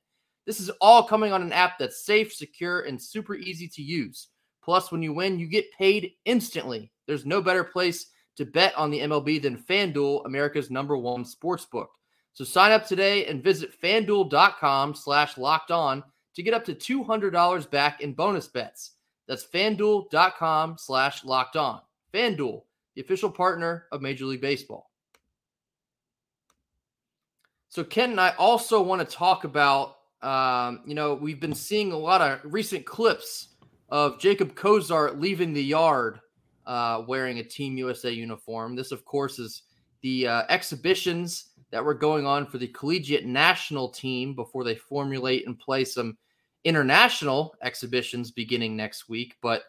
This 0.46 0.60
is 0.60 0.72
all 0.82 1.04
coming 1.04 1.34
on 1.34 1.42
an 1.42 1.52
app 1.52 1.78
that's 1.78 2.06
safe, 2.06 2.34
secure, 2.34 2.82
and 2.82 3.02
super 3.02 3.36
easy 3.36 3.68
to 3.68 3.82
use. 3.82 4.30
Plus, 4.64 4.92
when 4.92 5.04
you 5.04 5.14
win, 5.14 5.40
you 5.40 5.48
get 5.48 5.72
paid 5.78 6.12
instantly. 6.26 6.92
There's 7.06 7.26
no 7.26 7.42
better 7.42 7.64
place 7.64 8.08
to 8.38 8.46
bet 8.46 8.76
on 8.78 8.90
the 8.90 9.00
MLB 9.00 9.42
than 9.42 9.58
FanDuel, 9.58 10.26
America's 10.26 10.72
number 10.72 10.98
one 10.98 11.26
sports 11.26 11.66
book. 11.66 11.90
So 12.38 12.46
sign 12.46 12.72
up 12.72 12.86
today 12.86 13.26
and 13.26 13.44
visit 13.44 13.72
fanduel.com 13.82 14.94
slash 14.94 15.40
locked 15.40 15.72
on 15.72 16.04
to 16.36 16.44
get 16.44 16.54
up 16.54 16.64
to 16.66 16.76
$200 16.76 17.72
back 17.72 18.02
in 18.02 18.14
bonus 18.14 18.48
bets. 18.48 18.92
That's 19.28 19.44
fanduel.com 19.44 20.76
slash 20.78 21.26
locked 21.26 21.56
on. 21.56 21.82
FanDuel, 22.14 22.62
the 22.94 23.02
official 23.02 23.32
partner 23.32 23.88
of 23.92 24.04
Major 24.04 24.26
League 24.26 24.42
Baseball. 24.42 24.92
So, 27.70 27.84
Ken 27.84 28.12
and 28.12 28.22
I 28.22 28.36
also 28.38 28.84
want 28.84 29.02
to 29.02 29.16
talk 29.16 29.44
about, 29.44 29.96
um, 30.22 30.82
you 30.86 30.94
know, 30.94 31.16
we've 31.16 31.40
been 31.40 31.56
seeing 31.56 31.92
a 31.92 31.98
lot 31.98 32.22
of 32.22 32.40
recent 32.44 32.86
clips 32.86 33.48
of 33.90 34.20
Jacob 34.20 34.54
Cozart 34.54 35.20
leaving 35.20 35.54
the 35.54 35.64
yard 35.64 36.20
uh, 36.68 37.02
wearing 37.08 37.40
a 37.40 37.44
Team 37.44 37.78
USA 37.78 38.12
uniform. 38.12 38.76
This, 38.76 38.92
of 38.92 39.06
course, 39.06 39.40
is 39.40 39.64
the 40.08 40.26
uh, 40.26 40.44
exhibitions 40.48 41.50
that 41.70 41.84
were 41.84 41.94
going 41.94 42.26
on 42.26 42.46
for 42.46 42.58
the 42.58 42.70
collegiate 42.70 43.26
national 43.26 43.90
team 43.90 44.34
before 44.34 44.64
they 44.64 44.76
formulate 44.76 45.46
and 45.46 45.60
play 45.60 45.84
some 45.84 46.18
international 46.64 47.54
exhibitions 47.62 48.32
beginning 48.32 48.78
next 48.78 49.10
week. 49.10 49.36
But 49.42 49.64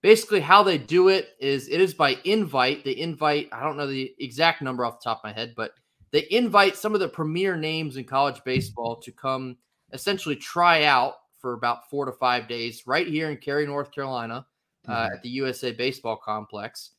basically, 0.00 0.40
how 0.40 0.62
they 0.62 0.78
do 0.78 1.08
it 1.08 1.34
is 1.40 1.68
it 1.68 1.78
is 1.78 1.92
by 1.92 2.16
invite. 2.24 2.84
They 2.84 2.96
invite, 2.96 3.50
I 3.52 3.62
don't 3.62 3.76
know 3.76 3.86
the 3.86 4.14
exact 4.18 4.62
number 4.62 4.86
off 4.86 4.98
the 4.98 5.04
top 5.04 5.18
of 5.18 5.24
my 5.24 5.32
head, 5.34 5.52
but 5.54 5.72
they 6.10 6.26
invite 6.30 6.76
some 6.76 6.94
of 6.94 7.00
the 7.00 7.08
premier 7.08 7.54
names 7.54 7.98
in 7.98 8.04
college 8.04 8.42
baseball 8.46 8.96
to 8.96 9.12
come 9.12 9.58
essentially 9.92 10.36
try 10.36 10.84
out 10.84 11.16
for 11.38 11.52
about 11.52 11.90
four 11.90 12.06
to 12.06 12.12
five 12.12 12.48
days 12.48 12.86
right 12.86 13.06
here 13.06 13.30
in 13.30 13.36
Cary, 13.36 13.66
North 13.66 13.92
Carolina, 13.92 14.46
uh, 14.88 14.90
mm-hmm. 14.90 15.14
at 15.14 15.22
the 15.22 15.28
USA 15.28 15.70
Baseball 15.70 16.16
Complex. 16.16 16.92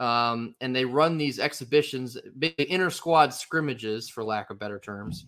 Um, 0.00 0.54
and 0.60 0.74
they 0.74 0.84
run 0.84 1.16
these 1.16 1.38
exhibitions, 1.38 2.18
big 2.38 2.54
inter 2.58 2.90
squad 2.90 3.32
scrimmages, 3.32 4.08
for 4.08 4.24
lack 4.24 4.50
of 4.50 4.58
better 4.58 4.78
terms, 4.78 5.26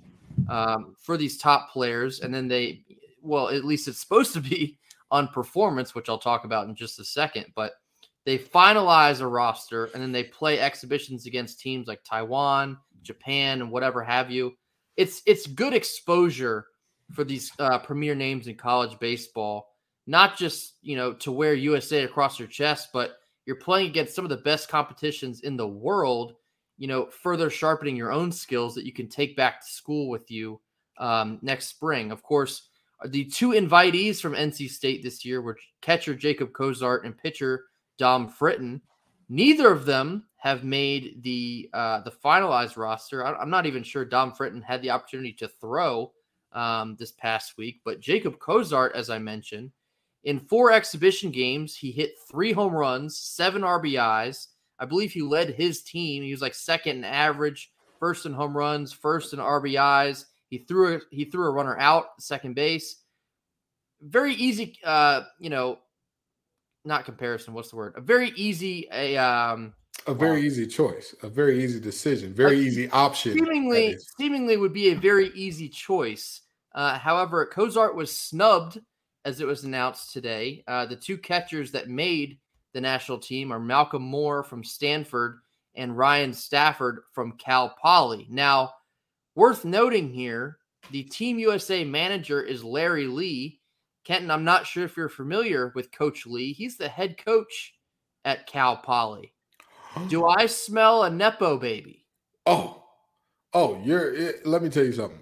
um, 0.49 0.97
for 0.99 1.17
these 1.17 1.39
top 1.39 1.71
players. 1.71 2.21
And 2.21 2.35
then 2.35 2.49
they, 2.49 2.83
well, 3.23 3.49
at 3.49 3.65
least 3.65 3.89
it's 3.89 4.01
supposed 4.01 4.33
to 4.35 4.41
be 4.41 4.79
on 5.11 5.29
performance, 5.29 5.95
which 5.95 6.09
I'll 6.09 6.19
talk 6.19 6.45
about 6.45 6.69
in 6.69 6.75
just 6.75 6.99
a 6.99 7.05
second. 7.05 7.47
But 7.55 7.75
they 8.25 8.39
finalize 8.39 9.21
a 9.21 9.27
roster 9.27 9.85
and 9.87 10.03
then 10.03 10.11
they 10.11 10.25
play 10.25 10.59
exhibitions 10.59 11.27
against 11.27 11.61
teams 11.61 11.87
like 11.87 12.03
Taiwan, 12.03 12.77
Japan, 13.03 13.61
and 13.61 13.71
whatever 13.71 14.03
have 14.03 14.31
you. 14.31 14.53
It's 14.97 15.23
it's 15.27 15.47
good 15.47 15.73
exposure 15.73 16.67
for 17.13 17.23
these 17.23 17.53
uh, 17.61 17.79
premier 17.79 18.17
names 18.17 18.49
in 18.49 18.57
college 18.57 18.99
baseball, 18.99 19.69
not 20.09 20.37
just 20.37 20.75
you 20.83 20.97
know 20.97 21.13
to 21.15 21.31
wear 21.31 21.55
USA 21.55 22.03
across 22.03 22.39
your 22.39 22.49
chest, 22.49 22.89
but 22.93 23.19
you're 23.47 23.57
playing 23.57 23.87
against 23.87 24.15
some 24.15 24.25
of 24.25 24.29
the 24.29 24.37
best 24.37 24.69
competitions 24.69 25.41
in 25.41 25.57
the 25.57 25.67
world. 25.67 26.35
You 26.79 26.89
know, 26.89 27.07
further 27.07 27.49
sharpening 27.49 27.97
your 27.97 28.13
own 28.13 28.31
skills 28.31 28.75
that 28.75 28.85
you 28.85 28.93
can 28.93 29.09
take 29.09 29.37
back 29.37 29.61
to 29.61 29.67
school 29.67 30.11
with 30.11 30.31
you 30.31 30.61
um, 30.99 31.39
next 31.41 31.69
spring. 31.69 32.11
Of 32.13 32.23
course, 32.23 32.69
the 33.07 33.25
two 33.25 33.51
invitees 33.51 34.21
from 34.21 34.35
NC 34.35 34.71
State 34.71 35.03
this 35.03 35.25
year 35.25 35.41
were 35.41 35.59
catcher 35.81 36.15
Jacob 36.15 36.53
Cozart 36.53 37.05
and 37.05 37.17
pitcher 37.17 37.65
Dom 37.99 38.31
Fritton. 38.31 38.81
Neither 39.29 39.73
of 39.73 39.87
them 39.87 40.27
have 40.37 40.65
made 40.65 41.23
the 41.23 41.71
uh, 41.73 42.01
the 42.01 42.11
finalized 42.11 42.77
roster. 42.77 43.25
I, 43.25 43.41
am 43.41 43.51
not 43.51 43.67
even 43.67 43.83
sure 43.83 44.05
Dom 44.05 44.33
Fritton 44.33 44.63
had 44.63 44.83
the 44.83 44.91
opportunity 44.91 45.33
to 45.35 45.49
throw 45.49 46.13
um, 46.53 46.97
this 46.99 47.13
past 47.13 47.57
week. 47.57 47.81
But 47.85 48.01
Jacob 48.01 48.39
Cozart, 48.39 48.95
as 48.95 49.11
I 49.11 49.19
mentioned, 49.19 49.73
in 50.27 50.41
four 50.41 50.73
exhibition 50.73 51.31
games, 51.31 51.77
he 51.77 51.93
hit 51.93 52.17
three 52.29 52.53
home 52.53 52.75
runs, 52.75 53.17
seven 53.17 53.63
RBIs. 53.63 54.49
I 54.79 54.85
believe 54.85 55.13
he 55.13 55.23
led 55.23 55.51
his 55.51 55.83
team. 55.83 56.25
He 56.25 56.33
was 56.33 56.43
like 56.43 56.55
second 56.55 56.99
in 56.99 57.05
average, 57.05 57.71
first 58.01 58.27
in 58.27 58.33
home 58.33 58.55
runs, 58.55 58.93
first 58.93 59.33
in 59.33 59.39
RBIs. 59.39 60.25
He 60.51 60.59
threw 60.59 60.97
a, 60.97 61.01
he 61.13 61.27
threw 61.27 61.47
a 61.47 61.51
runner 61.53 61.79
out 61.79 62.07
second 62.19 62.57
base. 62.57 62.97
Very 64.03 64.35
easy, 64.35 64.77
uh, 64.85 65.23
you 65.39 65.49
know, 65.49 65.79
not 66.85 67.05
comparison. 67.05 67.55
What's 67.55 67.71
the 67.71 67.77
word? 67.77 67.95
A 67.97 68.01
very 68.01 68.31
easy, 68.31 68.89
a 68.93 69.17
um, 69.17 69.75
a 70.09 70.15
very 70.15 70.43
easy 70.43 70.67
choice, 70.67 71.15
a 71.23 71.29
very 71.29 71.63
easy 71.63 71.79
decision, 71.79 72.35
very 72.35 72.59
easy 72.59 72.91
option. 72.91 73.33
Seemingly, 73.33 73.97
seemingly 74.19 74.57
would 74.57 74.73
be 74.73 74.91
a 74.91 74.97
very 74.97 75.29
easy 75.37 75.69
choice. 75.69 76.43
Uh, 76.75 76.99
however, 76.99 77.47
Cozart 77.47 77.95
was 77.95 78.11
snubbed 78.11 78.81
as 79.27 79.41
it 79.41 79.47
was 79.47 79.65
announced 79.65 80.13
today. 80.13 80.63
Uh, 80.69 80.87
the 80.87 80.95
two 80.95 81.19
catchers 81.19 81.73
that 81.73 81.89
made 81.89 82.39
the 82.73 82.81
national 82.81 83.19
team 83.19 83.53
are 83.53 83.59
Malcolm 83.59 84.05
Moore 84.05 84.45
from 84.45 84.63
Stanford 84.63 85.41
and 85.75 85.99
Ryan 85.99 86.33
Stafford 86.33 87.01
from 87.13 87.33
Cal 87.33 87.75
Poly. 87.83 88.29
Now, 88.31 88.71
worth 89.35 89.65
noting 89.65 90.13
here, 90.13 90.59
the 90.93 91.03
Team 91.03 91.41
USA 91.41 91.83
manager 91.83 92.41
is 92.41 92.63
Larry 92.63 93.09
Lee. 93.09 93.59
Kenton, 94.05 94.31
I'm 94.31 94.45
not 94.45 94.65
sure 94.65 94.85
if 94.85 94.97
you're 94.97 95.09
familiar 95.09 95.73
with 95.75 95.91
Coach 95.91 96.25
Lee. 96.25 96.53
He's 96.53 96.77
the 96.77 96.89
head 96.89 97.19
coach 97.19 97.75
at 98.25 98.47
Cal 98.47 98.77
Poly. 98.77 99.33
Do 100.09 100.27
I 100.27 100.47
smell 100.47 101.03
a 101.03 101.11
Nepo 101.11 101.59
baby? 101.59 102.07
Oh, 102.47 102.85
oh, 103.53 103.81
you're, 103.83 104.15
it, 104.15 104.47
let 104.47 104.63
me 104.63 104.69
tell 104.69 104.85
you 104.85 104.93
something 104.93 105.19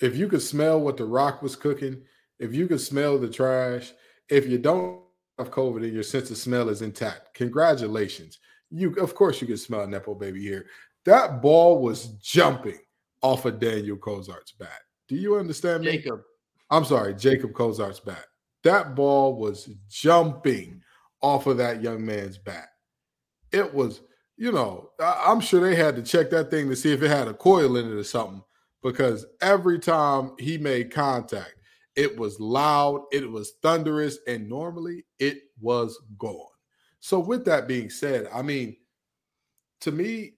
if 0.00 0.16
you 0.16 0.26
could 0.26 0.40
smell 0.40 0.80
what 0.80 0.96
the 0.96 1.04
rock 1.04 1.42
was 1.42 1.54
cooking, 1.54 2.02
if 2.38 2.54
you 2.54 2.66
can 2.66 2.78
smell 2.78 3.18
the 3.18 3.28
trash, 3.28 3.92
if 4.28 4.46
you 4.46 4.58
don't 4.58 5.00
have 5.38 5.50
COVID 5.50 5.84
and 5.84 5.92
your 5.92 6.02
sense 6.02 6.30
of 6.30 6.36
smell 6.36 6.68
is 6.68 6.82
intact, 6.82 7.34
congratulations. 7.34 8.38
You 8.70 8.94
of 8.94 9.14
course 9.14 9.40
you 9.40 9.46
can 9.46 9.56
smell 9.56 9.86
Nepo 9.86 10.14
baby 10.14 10.40
here. 10.42 10.66
That 11.04 11.42
ball 11.42 11.82
was 11.82 12.06
jumping 12.22 12.78
off 13.22 13.44
of 13.44 13.58
Daniel 13.58 13.96
Cozart's 13.96 14.52
bat. 14.52 14.80
Do 15.08 15.16
you 15.16 15.36
understand 15.36 15.84
me? 15.84 15.92
Jacob. 15.92 16.22
I'm 16.70 16.84
sorry, 16.84 17.14
Jacob 17.14 17.52
Cozart's 17.52 18.00
bat. 18.00 18.24
That 18.64 18.94
ball 18.94 19.36
was 19.36 19.68
jumping 19.88 20.80
off 21.20 21.46
of 21.46 21.58
that 21.58 21.82
young 21.82 22.04
man's 22.04 22.38
bat. 22.38 22.68
It 23.52 23.72
was, 23.74 24.00
you 24.36 24.52
know, 24.52 24.90
I'm 24.98 25.40
sure 25.40 25.60
they 25.60 25.76
had 25.76 25.96
to 25.96 26.02
check 26.02 26.30
that 26.30 26.50
thing 26.50 26.68
to 26.68 26.76
see 26.76 26.92
if 26.92 27.02
it 27.02 27.08
had 27.08 27.28
a 27.28 27.34
coil 27.34 27.76
in 27.76 27.86
it 27.86 27.94
or 27.94 28.04
something 28.04 28.42
because 28.82 29.26
every 29.40 29.78
time 29.78 30.32
he 30.38 30.58
made 30.58 30.90
contact, 30.90 31.54
it 31.96 32.16
was 32.16 32.40
loud, 32.40 33.04
it 33.12 33.30
was 33.30 33.54
thunderous, 33.62 34.18
and 34.26 34.48
normally 34.48 35.04
it 35.18 35.42
was 35.60 35.98
gone. 36.18 36.46
So, 37.00 37.18
with 37.18 37.44
that 37.46 37.68
being 37.68 37.90
said, 37.90 38.28
I 38.32 38.42
mean, 38.42 38.76
to 39.82 39.92
me, 39.92 40.34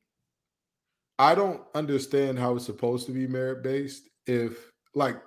I 1.19 1.35
don't 1.35 1.63
understand 1.75 2.39
how 2.39 2.57
it's 2.57 2.67
supposed 2.67 3.07
to 3.07 3.13
be 3.13 3.27
merit 3.27 3.63
based 3.63 4.09
if 4.27 4.73
like 4.95 5.21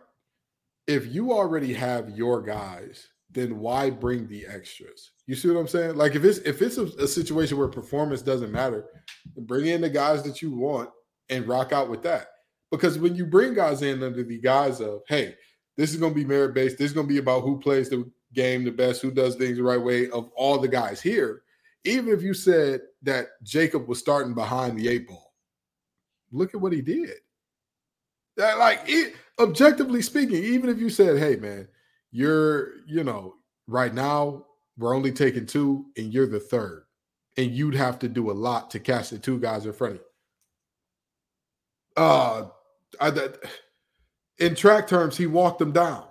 if 0.87 1.13
you 1.13 1.31
already 1.33 1.73
have 1.73 2.09
your 2.17 2.41
guys, 2.41 3.07
then 3.29 3.59
why 3.59 3.89
bring 3.89 4.27
the 4.27 4.45
extras? 4.47 5.11
You 5.27 5.35
see 5.35 5.49
what 5.49 5.59
I'm 5.59 5.67
saying? 5.67 5.95
Like 5.95 6.15
if 6.15 6.23
it's 6.23 6.39
if 6.39 6.61
it's 6.61 6.77
a, 6.77 6.85
a 6.85 7.07
situation 7.07 7.57
where 7.57 7.67
performance 7.67 8.21
doesn't 8.21 8.51
matter, 8.51 8.85
bring 9.37 9.67
in 9.67 9.81
the 9.81 9.89
guys 9.89 10.23
that 10.23 10.41
you 10.41 10.51
want 10.51 10.89
and 11.29 11.47
rock 11.47 11.71
out 11.71 11.89
with 11.89 12.01
that. 12.03 12.27
Because 12.71 12.99
when 12.99 13.15
you 13.15 13.25
bring 13.25 13.53
guys 13.53 13.81
in 13.81 14.03
under 14.03 14.23
the 14.23 14.39
guise 14.39 14.81
of, 14.81 15.01
hey, 15.07 15.35
this 15.77 15.91
is 15.91 15.97
going 15.97 16.13
to 16.13 16.19
be 16.19 16.25
merit 16.25 16.53
based, 16.53 16.77
this 16.77 16.87
is 16.87 16.93
going 16.93 17.07
to 17.07 17.13
be 17.13 17.19
about 17.19 17.43
who 17.43 17.59
plays 17.59 17.89
the 17.89 18.09
game 18.33 18.65
the 18.65 18.71
best, 18.71 19.01
who 19.01 19.11
does 19.11 19.35
things 19.35 19.57
the 19.57 19.63
right 19.63 19.81
way 19.81 20.09
of 20.09 20.29
all 20.35 20.57
the 20.57 20.67
guys 20.67 20.99
here. 20.99 21.43
Even 21.85 22.09
if 22.09 22.21
you 22.21 22.33
said 22.33 22.81
that 23.03 23.27
Jacob 23.43 23.87
was 23.87 23.99
starting 23.99 24.33
behind 24.33 24.77
the 24.77 24.89
eight 24.89 25.07
ball, 25.07 25.33
look 26.31 26.53
at 26.53 26.59
what 26.59 26.73
he 26.73 26.81
did. 26.81 27.13
That, 28.35 28.57
like, 28.57 28.81
it, 28.85 29.15
objectively 29.39 30.01
speaking, 30.01 30.43
even 30.43 30.69
if 30.69 30.79
you 30.79 30.89
said, 30.89 31.17
hey, 31.17 31.37
man, 31.37 31.67
you're, 32.11 32.85
you 32.85 33.03
know, 33.03 33.35
right 33.67 33.93
now 33.93 34.45
we're 34.77 34.95
only 34.95 35.11
taking 35.11 35.45
two 35.45 35.85
and 35.95 36.13
you're 36.13 36.27
the 36.27 36.39
third, 36.39 36.85
and 37.37 37.51
you'd 37.51 37.75
have 37.75 37.99
to 37.99 38.09
do 38.09 38.29
a 38.29 38.33
lot 38.33 38.69
to 38.71 38.79
catch 38.79 39.09
the 39.09 39.17
two 39.17 39.39
guys 39.39 39.65
in 39.65 39.73
front 39.73 39.95
of 39.95 39.99
you. 39.99 40.05
Uh, 42.03 42.47
I, 42.99 43.09
that, 43.09 43.37
in 44.39 44.55
track 44.55 44.87
terms, 44.87 45.17
he 45.17 45.27
walked 45.27 45.59
them 45.59 45.71
down. 45.71 46.05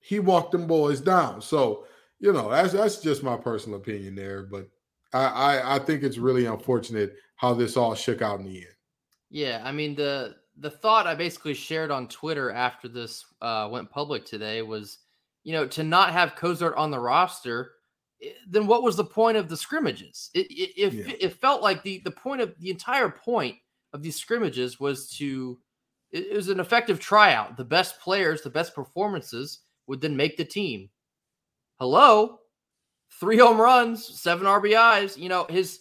He 0.00 0.20
walked 0.20 0.52
them 0.52 0.66
boys 0.66 1.00
down. 1.00 1.40
So, 1.40 1.86
you 2.18 2.32
know, 2.32 2.50
that's 2.50 2.72
that's 2.72 2.98
just 2.98 3.22
my 3.22 3.36
personal 3.36 3.78
opinion 3.78 4.14
there. 4.14 4.42
But 4.42 4.68
I, 5.12 5.24
I, 5.24 5.76
I 5.76 5.78
think 5.78 6.02
it's 6.02 6.18
really 6.18 6.46
unfortunate 6.46 7.16
how 7.36 7.54
this 7.54 7.76
all 7.76 7.94
shook 7.94 8.22
out 8.22 8.40
in 8.40 8.46
the 8.46 8.56
end. 8.56 8.66
Yeah, 9.30 9.62
I 9.64 9.72
mean 9.72 9.94
the 9.94 10.36
the 10.58 10.70
thought 10.70 11.06
I 11.06 11.14
basically 11.14 11.54
shared 11.54 11.90
on 11.90 12.08
Twitter 12.08 12.50
after 12.50 12.88
this 12.88 13.24
uh, 13.40 13.68
went 13.70 13.90
public 13.90 14.24
today 14.24 14.62
was, 14.62 14.98
you 15.44 15.52
know, 15.52 15.66
to 15.68 15.82
not 15.82 16.12
have 16.12 16.36
Cozart 16.36 16.76
on 16.76 16.90
the 16.90 16.98
roster, 16.98 17.72
eh, 18.22 18.30
then 18.48 18.66
what 18.66 18.82
was 18.82 18.96
the 18.96 19.04
point 19.04 19.38
of 19.38 19.48
the 19.48 19.56
scrimmages? 19.56 20.30
It 20.34 20.46
it, 20.50 20.72
it, 20.76 20.92
yeah. 20.92 21.14
it 21.20 21.40
felt 21.40 21.62
like 21.62 21.82
the 21.82 22.00
the 22.04 22.10
point 22.10 22.42
of 22.42 22.54
the 22.58 22.70
entire 22.70 23.08
point 23.08 23.56
of 23.92 24.02
these 24.02 24.16
scrimmages 24.16 24.78
was 24.78 25.08
to 25.16 25.58
it 26.12 26.34
was 26.36 26.48
an 26.48 26.60
effective 26.60 27.00
tryout. 27.00 27.56
The 27.56 27.64
best 27.64 27.98
players, 28.00 28.42
the 28.42 28.50
best 28.50 28.74
performances 28.74 29.60
would 29.86 30.00
then 30.00 30.16
make 30.16 30.36
the 30.36 30.44
team. 30.44 30.90
Hello, 31.80 32.40
three 33.18 33.38
home 33.38 33.60
runs, 33.60 34.06
seven 34.20 34.46
RBIs. 34.46 35.16
You 35.16 35.28
know 35.28 35.46
his 35.48 35.80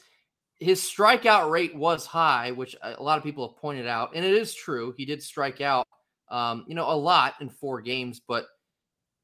his 0.59 0.81
strikeout 0.81 1.49
rate 1.49 1.75
was 1.75 2.05
high, 2.05 2.51
which 2.51 2.75
a 2.83 3.01
lot 3.01 3.17
of 3.17 3.23
people 3.23 3.47
have 3.47 3.57
pointed 3.57 3.87
out, 3.87 4.11
and 4.15 4.23
it 4.23 4.33
is 4.33 4.53
true. 4.53 4.93
He 4.95 5.05
did 5.05 5.21
strike 5.21 5.59
out, 5.59 5.87
um, 6.29 6.65
you 6.67 6.75
know, 6.75 6.87
a 6.87 6.95
lot 6.95 7.33
in 7.41 7.49
four 7.49 7.81
games, 7.81 8.21
but 8.25 8.45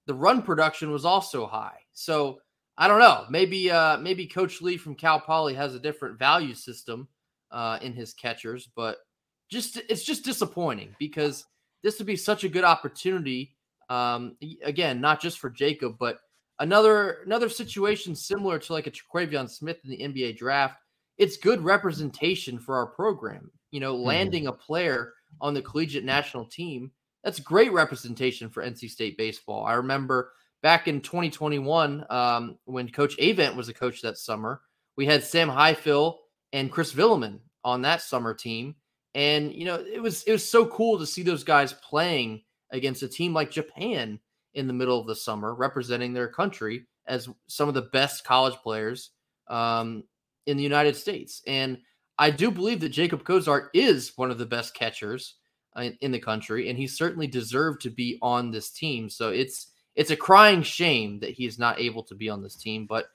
the 0.08 0.16
run 0.16 0.42
production 0.42 0.92
was 0.92 1.06
also 1.06 1.46
high. 1.46 1.78
So 1.94 2.40
I 2.78 2.88
don't 2.88 3.00
know. 3.00 3.26
Maybe 3.30 3.72
uh, 3.72 3.98
maybe 3.98 4.26
Coach 4.26 4.62
Lee 4.62 4.78
from 4.78 4.96
Cal 4.96 5.20
Poly 5.20 5.54
has 5.54 5.76
a 5.76 5.80
different 5.80 6.18
value 6.18 6.54
system 6.54 7.08
uh, 7.52 7.78
in 7.82 7.94
his 7.94 8.14
catchers, 8.14 8.70
but 8.76 8.98
just 9.50 9.78
it's 9.90 10.04
just 10.04 10.26
disappointing 10.26 10.96
because 11.00 11.46
this 11.84 11.98
would 11.98 12.08
be 12.08 12.16
such 12.16 12.44
a 12.44 12.50
good 12.50 12.64
opportunity. 12.64 13.56
Um, 13.90 14.36
again, 14.64 15.00
not 15.00 15.22
just 15.22 15.40
for 15.40 15.50
Jacob, 15.50 15.98
but 16.00 16.20
another 16.60 17.20
another 17.26 17.50
situation 17.50 18.16
similar 18.16 18.60
to 18.60 18.74
like 18.74 18.88
a 18.88 18.92
Terquavion 18.92 19.50
Smith 19.50 19.78
in 19.84 19.90
the 19.90 19.98
NBA 20.00 20.38
draft 20.38 20.78
it's 21.18 21.38
good 21.38 21.62
representation 21.62 22.60
for 22.60 22.76
our 22.76 22.86
program. 22.88 23.52
You 23.72 23.80
know, 23.80 23.96
mm-hmm. 23.96 24.06
landing 24.06 24.44
mm-hmm. 24.44 24.54
a 24.54 24.66
player 24.66 25.14
on 25.42 25.54
the 25.54 25.62
collegiate 25.62 26.06
national 26.06 26.46
team, 26.46 26.92
that's 27.24 27.40
great 27.40 27.74
representation 27.74 28.50
for 28.50 28.64
NC 28.64 28.90
State 28.90 29.18
baseball. 29.18 29.66
I 29.66 29.74
remember 29.74 30.32
back 30.64 30.88
in 30.88 31.02
2021 31.02 32.06
um, 32.10 32.58
when 32.66 32.90
Coach 32.90 33.18
Avent 33.18 33.56
was 33.56 33.70
a 33.70 33.74
coach 33.74 34.02
that 34.02 34.18
summer, 34.18 34.62
we 34.96 35.06
had 35.06 35.24
Sam 35.24 35.50
Highfill 35.50 36.20
and 36.54 36.72
Chris 36.72 36.94
Villaman 36.94 37.40
on 37.64 37.82
that 37.82 38.02
summer 38.02 38.34
team. 38.34 38.76
And 39.18 39.52
you 39.52 39.66
know, 39.66 39.84
it 39.84 40.00
was 40.00 40.24
it 40.26 40.32
was 40.32 40.48
so 40.48 40.68
cool 40.68 41.00
to 41.00 41.08
see 41.08 41.24
those 41.24 41.44
guys 41.44 41.74
playing 41.74 42.44
against 42.70 43.02
a 43.02 43.08
team 43.08 43.34
like 43.34 43.50
Japan 43.50 44.20
in 44.54 44.68
the 44.68 44.74
middle 44.74 45.02
of 45.02 45.08
the 45.08 45.16
summer, 45.16 45.56
representing 45.56 46.14
their 46.14 46.28
country 46.28 46.86
as 47.08 47.28
some 47.48 47.68
of 47.68 47.74
the 47.74 47.82
best 47.82 48.24
college 48.24 48.54
players 48.62 49.10
um, 49.48 50.04
in 50.46 50.56
the 50.56 50.62
United 50.64 50.96
States. 50.96 51.42
And 51.48 51.80
I 52.20 52.30
do 52.30 52.52
believe 52.52 52.80
that 52.82 52.90
Jacob 52.90 53.24
Cozart 53.24 53.72
is 53.74 54.14
one 54.18 54.30
of 54.30 54.38
the 54.38 54.46
best 54.46 54.76
catchers 54.76 55.34
in, 55.76 55.98
in 56.02 56.12
the 56.12 56.20
country, 56.20 56.70
and 56.70 56.78
he 56.78 56.86
certainly 56.86 57.26
deserved 57.26 57.82
to 57.82 57.90
be 57.90 58.20
on 58.22 58.52
this 58.52 58.70
team. 58.70 59.10
So 59.10 59.30
it's 59.32 59.72
it's 59.96 60.12
a 60.12 60.16
crying 60.16 60.62
shame 60.62 61.22
that 61.22 61.32
he 61.32 61.48
is 61.48 61.58
not 61.58 61.80
able 61.80 62.04
to 62.04 62.14
be 62.14 62.30
on 62.30 62.44
this 62.44 62.56
team. 62.56 62.86
But 62.86 63.08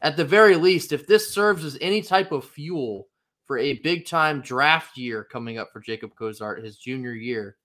at 0.00 0.16
the 0.16 0.24
very 0.24 0.56
least, 0.56 0.90
if 0.90 1.06
this 1.06 1.34
serves 1.34 1.66
as 1.66 1.76
any 1.82 2.00
type 2.00 2.32
of 2.32 2.46
fuel 2.46 3.08
for 3.50 3.58
a 3.58 3.74
big 3.78 4.06
time 4.06 4.40
draft 4.40 4.96
year 4.96 5.24
coming 5.24 5.58
up 5.58 5.72
for 5.72 5.80
Jacob 5.80 6.14
Cozart, 6.14 6.62
his 6.62 6.76
junior 6.76 7.14
year, 7.14 7.56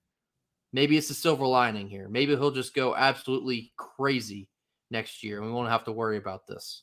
maybe 0.72 0.96
it's 0.96 1.10
a 1.10 1.14
silver 1.14 1.46
lining 1.46 1.88
here. 1.88 2.08
Maybe 2.08 2.34
he'll 2.34 2.50
just 2.50 2.74
go 2.74 2.96
absolutely 2.96 3.72
crazy 3.76 4.48
next 4.90 5.22
year 5.22 5.38
and 5.38 5.46
we 5.46 5.52
won't 5.52 5.68
have 5.68 5.84
to 5.84 5.92
worry 5.92 6.16
about 6.16 6.44
this. 6.48 6.82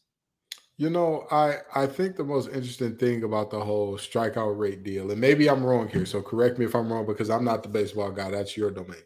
You 0.78 0.90
know, 0.90 1.28
I 1.32 1.58
I 1.76 1.86
think 1.86 2.16
the 2.16 2.24
most 2.24 2.48
interesting 2.48 2.96
thing 2.96 3.26
about 3.26 3.52
the 3.52 3.60
whole 3.60 3.98
strikeout 3.98 4.58
rate 4.58 4.84
deal, 4.84 5.12
and 5.12 5.20
maybe 5.20 5.50
I'm 5.50 5.66
wrong 5.66 5.90
here, 5.90 6.06
so 6.06 6.22
correct 6.22 6.58
me 6.58 6.64
if 6.64 6.74
I'm 6.74 6.90
wrong 6.92 7.06
because 7.06 7.30
I'm 7.30 7.44
not 7.44 7.62
the 7.62 7.68
baseball 7.68 8.10
guy. 8.10 8.32
That's 8.32 8.56
your 8.56 8.72
domain. 8.72 9.04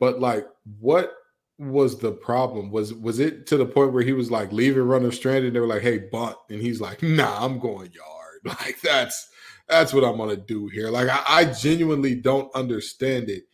But 0.00 0.18
like, 0.18 0.44
what 0.80 1.14
was 1.60 2.00
the 2.00 2.10
problem? 2.10 2.72
Was 2.72 2.92
was 2.92 3.20
it 3.20 3.46
to 3.46 3.58
the 3.58 3.64
point 3.64 3.92
where 3.92 4.02
he 4.02 4.12
was 4.12 4.32
like 4.32 4.50
leaving 4.50 4.82
runners 4.82 5.14
stranded? 5.14 5.54
They 5.54 5.60
were 5.60 5.68
like, 5.68 5.82
"Hey, 5.82 5.98
bunt," 5.98 6.36
and 6.50 6.60
he's 6.60 6.80
like, 6.80 7.00
"Nah, 7.00 7.44
I'm 7.44 7.60
going 7.60 7.92
yard." 7.92 8.23
Like 8.60 8.80
that's 8.82 9.28
that's 9.68 9.94
what 9.94 10.04
I'm 10.04 10.18
gonna 10.18 10.36
do 10.36 10.68
here. 10.68 10.90
Like 10.90 11.08
I, 11.08 11.22
I 11.26 11.44
genuinely 11.46 12.14
don't 12.14 12.54
understand 12.54 13.30
it. 13.30 13.44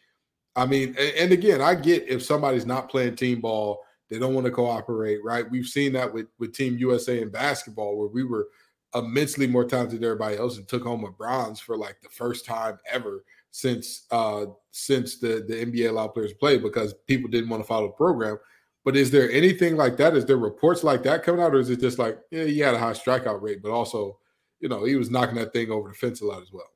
I 0.56 0.66
mean, 0.66 0.96
and, 0.98 1.14
and 1.16 1.32
again, 1.32 1.60
I 1.60 1.76
get 1.76 2.08
if 2.08 2.24
somebody's 2.24 2.66
not 2.66 2.90
playing 2.90 3.16
team 3.16 3.40
ball 3.40 3.84
they 4.10 4.18
don't 4.18 4.34
want 4.34 4.44
to 4.44 4.52
cooperate, 4.52 5.24
right? 5.24 5.48
We've 5.48 5.66
seen 5.66 5.92
that 5.92 6.12
with, 6.12 6.26
with 6.38 6.52
Team 6.52 6.76
USA 6.78 7.22
in 7.22 7.30
basketball, 7.30 7.96
where 7.96 8.08
we 8.08 8.24
were 8.24 8.48
immensely 8.94 9.46
more 9.46 9.64
talented 9.64 10.00
than 10.00 10.04
everybody 10.04 10.36
else 10.36 10.58
and 10.58 10.66
took 10.66 10.82
home 10.82 11.04
a 11.04 11.10
bronze 11.12 11.60
for 11.60 11.76
like 11.76 12.00
the 12.02 12.08
first 12.08 12.44
time 12.44 12.76
ever 12.90 13.24
since 13.52 14.06
uh 14.10 14.46
since 14.72 15.18
the, 15.18 15.44
the 15.46 15.64
NBA 15.64 15.88
allowed 15.88 16.08
players 16.08 16.32
to 16.32 16.38
play 16.38 16.58
because 16.58 16.94
people 17.06 17.30
didn't 17.30 17.50
want 17.50 17.62
to 17.62 17.66
follow 17.66 17.86
the 17.86 17.92
program. 17.92 18.36
But 18.84 18.96
is 18.96 19.12
there 19.12 19.30
anything 19.30 19.76
like 19.76 19.96
that? 19.98 20.16
Is 20.16 20.24
there 20.24 20.38
reports 20.38 20.82
like 20.82 21.04
that 21.04 21.22
coming 21.22 21.40
out, 21.40 21.54
or 21.54 21.60
is 21.60 21.70
it 21.70 21.80
just 21.80 21.98
like, 22.00 22.18
yeah, 22.32 22.44
he 22.44 22.58
had 22.58 22.74
a 22.74 22.78
high 22.78 22.92
strikeout 22.92 23.40
rate, 23.40 23.62
but 23.62 23.70
also, 23.70 24.18
you 24.60 24.68
know, 24.68 24.84
he 24.84 24.96
was 24.96 25.10
knocking 25.10 25.36
that 25.36 25.52
thing 25.52 25.70
over 25.70 25.88
the 25.88 25.94
fence 25.94 26.20
a 26.20 26.26
lot 26.26 26.42
as 26.42 26.52
well? 26.52 26.68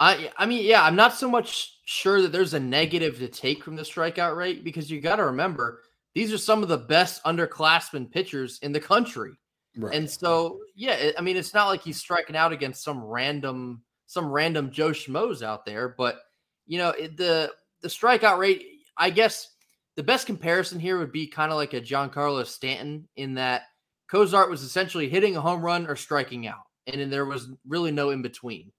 I 0.00 0.30
I 0.36 0.46
mean, 0.46 0.64
yeah, 0.64 0.82
I'm 0.82 0.96
not 0.96 1.14
so 1.14 1.30
much 1.30 1.78
sure 1.84 2.20
that 2.22 2.32
there's 2.32 2.54
a 2.54 2.60
negative 2.60 3.18
to 3.18 3.28
take 3.28 3.62
from 3.62 3.76
the 3.76 3.82
strikeout 3.82 4.36
rate 4.36 4.64
because 4.64 4.90
you 4.90 5.00
got 5.00 5.16
to 5.16 5.24
remember 5.24 5.80
these 6.14 6.32
are 6.32 6.38
some 6.38 6.62
of 6.62 6.68
the 6.68 6.78
best 6.78 7.22
underclassmen 7.24 8.10
pitchers 8.10 8.58
in 8.62 8.72
the 8.72 8.80
country. 8.80 9.32
Right. 9.76 9.94
And 9.94 10.10
so, 10.10 10.60
yeah, 10.74 11.10
I 11.18 11.20
mean, 11.20 11.36
it's 11.36 11.52
not 11.52 11.66
like 11.68 11.82
he's 11.82 11.98
striking 11.98 12.36
out 12.36 12.52
against 12.52 12.82
some 12.82 13.04
random, 13.04 13.82
some 14.06 14.30
random 14.30 14.70
Joe 14.70 14.90
Schmoes 14.90 15.42
out 15.42 15.66
there, 15.66 15.90
but 15.90 16.20
you 16.66 16.78
know, 16.78 16.92
the 16.92 17.52
the 17.82 17.88
strikeout 17.88 18.38
rate, 18.38 18.64
I 18.96 19.10
guess 19.10 19.50
the 19.96 20.02
best 20.02 20.26
comparison 20.26 20.78
here 20.78 20.98
would 20.98 21.12
be 21.12 21.26
kind 21.26 21.50
of 21.50 21.56
like 21.56 21.74
a 21.74 21.80
Giancarlo 21.80 22.46
Stanton 22.46 23.08
in 23.16 23.34
that 23.34 23.62
Cozart 24.08 24.50
was 24.50 24.62
essentially 24.62 25.08
hitting 25.08 25.36
a 25.36 25.40
home 25.40 25.62
run 25.62 25.86
or 25.86 25.96
striking 25.96 26.46
out, 26.46 26.65
and 26.86 27.00
then 27.00 27.10
there 27.10 27.24
was 27.24 27.48
really 27.66 27.90
no 27.90 28.10
in 28.10 28.22
between. 28.22 28.72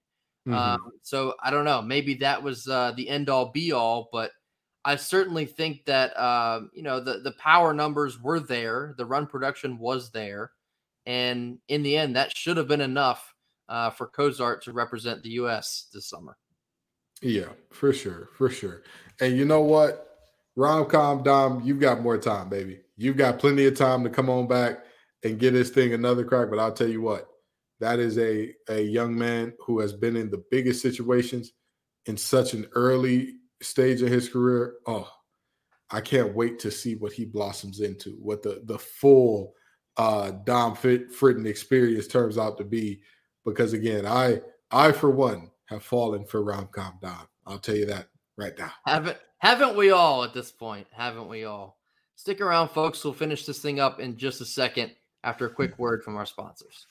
Mm-hmm. 0.48 0.54
Um, 0.54 0.92
so 1.02 1.36
I 1.42 1.52
don't 1.52 1.66
know, 1.66 1.82
maybe 1.82 2.16
that 2.16 2.42
was 2.42 2.68
uh, 2.68 2.94
the 2.96 3.10
end 3.10 3.30
all 3.30 3.52
be 3.52 3.72
all, 3.72 4.10
but 4.12 4.32
I 4.86 4.96
certainly 4.96 5.46
think 5.46 5.84
that 5.86 6.16
uh, 6.18 6.62
you 6.74 6.82
know 6.82 7.02
the 7.02 7.20
the 7.20 7.34
power 7.34 7.74
numbers 7.74 8.22
were 8.22 8.40
there, 8.40 8.96
the 8.98 9.06
run 9.06 9.28
production 9.28 9.78
was 9.78 10.12
there, 10.12 10.52
and 11.06 11.60
in 11.68 11.84
the 11.84 11.98
end, 11.98 12.16
that 12.16 12.36
should 12.36 12.56
have 12.56 12.70
been 12.70 12.80
enough 12.80 13.34
uh, 13.68 13.90
for 13.90 14.08
Cozart 14.08 14.64
to 14.64 14.72
represent 14.72 15.24
the 15.24 15.32
U.S. 15.32 15.88
this 15.94 16.10
summer. 16.10 16.38
Yeah, 17.22 17.50
for 17.72 17.92
sure, 17.92 18.30
for 18.38 18.50
sure. 18.50 18.84
And 19.20 19.36
you 19.36 19.44
know 19.44 19.62
what, 19.62 20.08
Romcom 20.58 21.24
Dom, 21.24 21.62
you've 21.66 21.80
got 21.80 22.02
more 22.02 22.18
time, 22.18 22.48
baby. 22.48 22.80
You've 22.96 23.18
got 23.18 23.40
plenty 23.40 23.66
of 23.66 23.76
time 23.76 24.04
to 24.04 24.10
come 24.10 24.30
on 24.30 24.48
back 24.48 24.86
and 25.24 25.40
get 25.40 25.52
this 25.52 25.70
thing 25.70 25.94
another 25.94 26.24
crack. 26.24 26.50
But 26.50 26.60
I'll 26.60 26.72
tell 26.72 26.88
you 26.88 27.02
what, 27.02 27.28
that 27.80 28.00
is 28.00 28.18
a 28.18 28.54
a 28.70 28.82
young 28.82 29.18
man 29.18 29.54
who 29.60 29.80
has 29.80 29.94
been 29.94 30.16
in 30.16 30.30
the 30.30 30.44
biggest 30.52 30.82
situations 30.82 31.54
in 32.06 32.18
such 32.18 32.54
an 32.54 32.68
early 32.74 33.34
stage 33.62 34.02
of 34.02 34.10
his 34.10 34.30
career, 34.30 34.76
oh, 34.88 35.10
I 35.90 36.02
can't 36.02 36.36
wait 36.36 36.60
to 36.60 36.72
see 36.72 36.96
what 36.96 37.14
he 37.14 37.26
blossoms 37.26 37.80
into, 37.80 38.12
what 38.22 38.42
the 38.44 38.62
the 38.66 38.80
full 38.80 39.54
uh 39.98 40.32
Dom 40.46 40.76
Fritton 40.76 41.46
experience 41.46 42.08
turns 42.08 42.38
out 42.38 42.58
to 42.58 42.64
be. 42.64 43.02
Because 43.46 43.74
again, 43.74 44.06
I 44.06 44.42
I 44.72 44.92
for 44.92 45.12
one 45.12 45.52
have 45.66 45.84
fallen 45.84 46.26
for 46.26 46.44
Ram 46.44 46.70
Dom. 46.74 47.28
I'll 47.46 47.60
tell 47.60 47.76
you 47.76 47.86
that 47.86 48.08
right 48.38 48.58
now. 48.58 48.72
Haven't 48.86 49.18
haven't 49.40 49.78
we 49.78 49.92
all 49.92 50.24
at 50.24 50.34
this 50.34 50.52
point? 50.52 50.88
Haven't 50.92 51.30
we 51.30 51.46
all? 51.46 51.78
Stick 52.16 52.42
around, 52.42 52.70
folks. 52.70 53.04
We'll 53.04 53.14
finish 53.14 53.46
this 53.46 53.60
thing 53.60 53.80
up 53.80 54.00
in 54.00 54.18
just 54.18 54.42
a 54.42 54.46
second 54.46 54.92
after 55.24 55.46
a 55.46 55.54
quick 55.54 55.78
word 55.80 56.04
from 56.04 56.18
our 56.18 56.26
sponsors. 56.26 56.88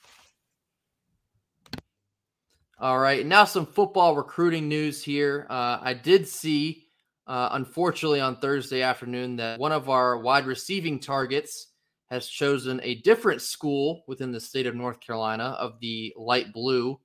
All 2.79 2.99
right, 2.99 3.25
now 3.25 3.43
some 3.43 3.65
football 3.65 4.15
recruiting 4.15 4.67
news 4.67 5.03
here. 5.03 5.47
Uh, 5.49 5.79
I 5.81 5.95
did 5.95 6.27
see, 6.27 6.83
uh, 7.25 7.49
unfortunately, 7.53 8.19
on 8.19 8.35
Thursday 8.35 8.83
afternoon 8.83 9.37
that 9.37 9.59
one 9.59 9.71
of 9.71 9.89
our 9.89 10.19
wide 10.19 10.45
receiving 10.45 10.99
targets 10.99 11.71
has 12.11 12.27
chosen 12.27 12.79
a 12.83 13.01
different 13.01 13.41
school 13.41 14.03
within 14.07 14.31
the 14.31 14.39
state 14.39 14.67
of 14.67 14.75
North 14.75 14.99
Carolina 14.99 15.55
of 15.59 15.79
the 15.79 16.13
light 16.17 16.53
blue 16.53 16.99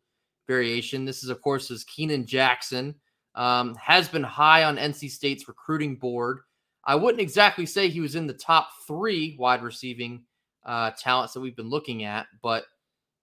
variation. 0.46 1.06
This 1.06 1.24
is, 1.24 1.30
of 1.30 1.40
course, 1.40 1.70
is 1.70 1.84
Keenan 1.84 2.26
Jackson. 2.26 2.94
Um, 3.34 3.74
has 3.76 4.08
been 4.08 4.22
high 4.22 4.64
on 4.64 4.76
NC 4.76 5.08
State's 5.08 5.48
recruiting 5.48 5.96
board. 5.96 6.40
I 6.84 6.96
wouldn't 6.96 7.22
exactly 7.22 7.64
say 7.64 7.88
he 7.88 8.00
was 8.02 8.14
in 8.14 8.26
the 8.26 8.34
top 8.34 8.68
three 8.86 9.36
wide 9.38 9.62
receiving 9.62 10.24
uh, 10.66 10.90
talents 10.98 11.32
that 11.32 11.40
we've 11.40 11.56
been 11.56 11.70
looking 11.70 12.04
at, 12.04 12.26
but 12.42 12.64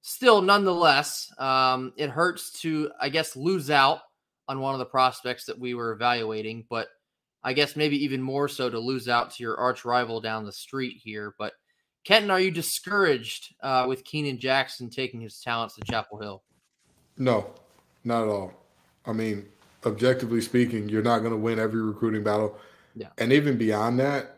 still, 0.02 0.42
nonetheless, 0.42 1.32
um, 1.38 1.94
it 1.98 2.10
hurts 2.10 2.52
to, 2.62 2.92
I 3.00 3.10
guess, 3.10 3.36
lose 3.36 3.70
out 3.70 4.00
on 4.48 4.60
one 4.60 4.74
of 4.74 4.80
the 4.80 4.86
prospects 4.86 5.46
that 5.46 5.60
we 5.60 5.74
were 5.74 5.92
evaluating, 5.92 6.66
but 6.70 6.88
I 7.44 7.54
guess 7.54 7.76
maybe 7.76 8.04
even 8.04 8.22
more 8.22 8.48
so 8.48 8.70
to 8.70 8.80
lose 8.80 9.08
out 9.08 9.32
to 9.32 9.44
your 9.44 9.58
arch 9.58 9.86
rival 9.86 10.20
down 10.20 10.46
the 10.46 10.52
street 10.52 11.00
here. 11.02 11.36
But 11.38 11.54
Kenton, 12.04 12.32
are 12.32 12.40
you 12.40 12.52
discouraged 12.52 13.54
uh, 13.62 13.86
with 13.88 14.04
Keenan 14.04 14.40
Jackson 14.40 14.90
taking 14.90 15.22
his 15.22 15.40
talents 15.40 15.76
to 15.76 15.82
Chapel 15.86 16.20
Hill? 16.20 16.44
No, 17.18 17.54
not 18.04 18.24
at 18.24 18.30
all. 18.30 18.54
I 19.06 19.14
mean, 19.14 19.46
objectively 19.86 20.42
speaking, 20.42 20.90
you're 20.90 21.02
not 21.02 21.20
going 21.20 21.32
to 21.32 21.38
win 21.38 21.60
every 21.60 21.82
recruiting 21.82 22.24
battle. 22.24 22.58
Yeah. 22.96 23.10
And 23.18 23.32
even 23.32 23.58
beyond 23.58 24.00
that, 24.00 24.36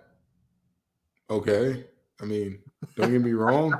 okay. 1.29 1.85
I 2.21 2.25
mean, 2.25 2.59
don't 2.95 3.11
get 3.11 3.21
me 3.21 3.31
wrong. 3.33 3.73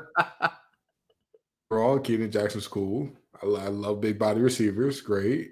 Overall, 1.72 2.00
Keenan 2.00 2.30
Jackson's 2.30 2.68
cool. 2.68 3.10
I, 3.42 3.46
I 3.46 3.68
love 3.70 4.02
big 4.02 4.20
body 4.20 4.42
receivers. 4.42 5.00
Great. 5.00 5.52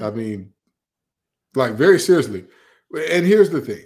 I 0.00 0.10
mean, 0.10 0.52
like 1.54 1.74
very 1.74 2.00
seriously. 2.00 2.44
And 2.92 3.24
here's 3.24 3.50
the 3.50 3.60
thing: 3.60 3.84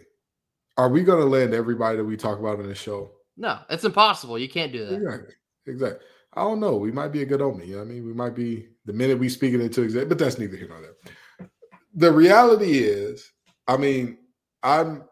Are 0.79 0.89
we 0.89 1.03
going 1.03 1.21
to 1.21 1.27
land 1.27 1.53
everybody 1.53 1.99
that 1.99 2.05
we 2.05 2.17
talk 2.17 2.39
about 2.39 2.59
in 2.59 2.67
the 2.67 2.75
show? 2.75 3.13
No, 3.37 3.59
it's 3.69 3.85
impossible. 3.85 4.39
You 4.39 4.49
can't 4.49 4.73
do 4.73 4.87
that. 4.87 4.95
Exactly. 4.95 5.35
Exactly. 5.67 6.07
I 6.33 6.41
don't 6.41 6.61
know. 6.61 6.77
We 6.77 6.91
might 6.91 7.09
be 7.09 7.21
a 7.21 7.27
good 7.27 7.43
omen. 7.43 7.67
You 7.67 7.75
know 7.75 7.79
what 7.81 7.89
I 7.89 7.93
mean? 7.93 8.07
We 8.07 8.15
might 8.15 8.35
be 8.35 8.69
the 8.87 8.95
minute 8.95 9.19
we 9.19 9.29
speak 9.29 9.53
it 9.53 9.61
into 9.61 9.83
exact, 9.83 10.09
but 10.09 10.19
that's 10.19 10.39
neither 10.39 10.57
here 10.57 10.69
nor 10.69 10.81
there. 10.81 11.51
The 11.95 12.13
reality 12.13 12.79
is, 12.79 13.31
I 13.69 13.77
mean, 13.77 14.17
I'm 14.63 15.05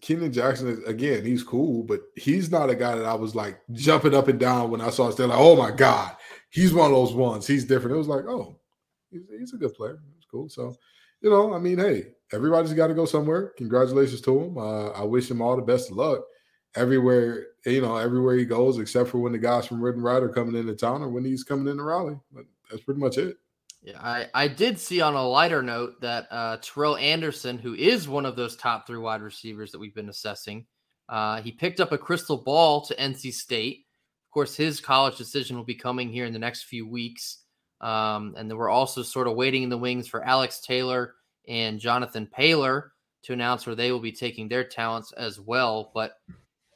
Keenan 0.00 0.32
Jackson 0.32 0.68
is 0.68 0.84
again, 0.84 1.24
he's 1.24 1.42
cool, 1.42 1.82
but 1.82 2.00
he's 2.16 2.50
not 2.50 2.70
a 2.70 2.74
guy 2.74 2.96
that 2.96 3.06
I 3.06 3.14
was 3.14 3.34
like 3.34 3.60
jumping 3.72 4.14
up 4.14 4.28
and 4.28 4.38
down 4.38 4.70
when 4.70 4.80
I 4.80 4.90
saw 4.90 5.08
it. 5.08 5.18
Like, 5.18 5.38
oh 5.38 5.56
my 5.56 5.70
God, 5.70 6.16
he's 6.50 6.72
one 6.72 6.90
of 6.90 6.96
those 6.96 7.14
ones. 7.14 7.46
He's 7.46 7.64
different. 7.64 7.94
It 7.94 7.98
was 7.98 8.08
like, 8.08 8.24
oh, 8.26 8.58
he's, 9.10 9.22
he's 9.38 9.52
a 9.52 9.56
good 9.56 9.74
player. 9.74 10.00
It's 10.16 10.26
cool. 10.30 10.48
So, 10.48 10.74
you 11.20 11.30
know, 11.30 11.54
I 11.54 11.58
mean, 11.58 11.78
hey, 11.78 12.08
everybody's 12.32 12.74
got 12.74 12.88
to 12.88 12.94
go 12.94 13.04
somewhere. 13.04 13.52
Congratulations 13.56 14.20
to 14.22 14.40
him. 14.40 14.58
Uh, 14.58 14.88
I 14.90 15.02
wish 15.02 15.30
him 15.30 15.42
all 15.42 15.56
the 15.56 15.62
best 15.62 15.90
of 15.90 15.96
luck 15.96 16.20
everywhere, 16.74 17.46
you 17.66 17.80
know, 17.80 17.96
everywhere 17.96 18.36
he 18.36 18.44
goes, 18.44 18.78
except 18.78 19.10
for 19.10 19.18
when 19.18 19.32
the 19.32 19.38
guys 19.38 19.66
from 19.66 19.82
Red 19.82 19.98
Rider 19.98 20.28
coming 20.28 20.54
into 20.54 20.74
town 20.74 21.02
or 21.02 21.08
when 21.08 21.24
he's 21.24 21.44
coming 21.44 21.68
into 21.68 21.82
Raleigh. 21.82 22.20
But 22.32 22.44
that's 22.70 22.82
pretty 22.82 23.00
much 23.00 23.18
it. 23.18 23.36
Yeah, 23.82 24.00
I, 24.00 24.26
I 24.34 24.48
did 24.48 24.78
see 24.78 25.00
on 25.00 25.14
a 25.14 25.28
lighter 25.28 25.62
note 25.62 26.00
that 26.00 26.26
uh, 26.30 26.58
Terrell 26.60 26.96
Anderson, 26.96 27.58
who 27.58 27.74
is 27.74 28.08
one 28.08 28.26
of 28.26 28.36
those 28.36 28.56
top 28.56 28.86
three 28.86 28.98
wide 28.98 29.22
receivers 29.22 29.70
that 29.72 29.78
we've 29.78 29.94
been 29.94 30.08
assessing, 30.08 30.66
uh, 31.08 31.40
he 31.40 31.52
picked 31.52 31.80
up 31.80 31.92
a 31.92 31.98
crystal 31.98 32.36
ball 32.36 32.80
to 32.82 32.96
NC 32.96 33.32
State. 33.32 33.86
Of 34.28 34.32
course, 34.32 34.56
his 34.56 34.80
college 34.80 35.16
decision 35.16 35.56
will 35.56 35.64
be 35.64 35.74
coming 35.74 36.10
here 36.10 36.26
in 36.26 36.32
the 36.32 36.38
next 36.38 36.64
few 36.64 36.86
weeks. 36.88 37.44
Um, 37.80 38.34
and 38.36 38.50
then 38.50 38.58
we're 38.58 38.68
also 38.68 39.02
sort 39.02 39.28
of 39.28 39.36
waiting 39.36 39.62
in 39.62 39.70
the 39.70 39.78
wings 39.78 40.08
for 40.08 40.24
Alex 40.24 40.60
Taylor 40.60 41.14
and 41.46 41.78
Jonathan 41.78 42.28
Paylor 42.36 42.88
to 43.22 43.32
announce 43.32 43.66
where 43.66 43.76
they 43.76 43.92
will 43.92 44.00
be 44.00 44.12
taking 44.12 44.48
their 44.48 44.64
talents 44.64 45.12
as 45.12 45.40
well. 45.40 45.92
But 45.94 46.14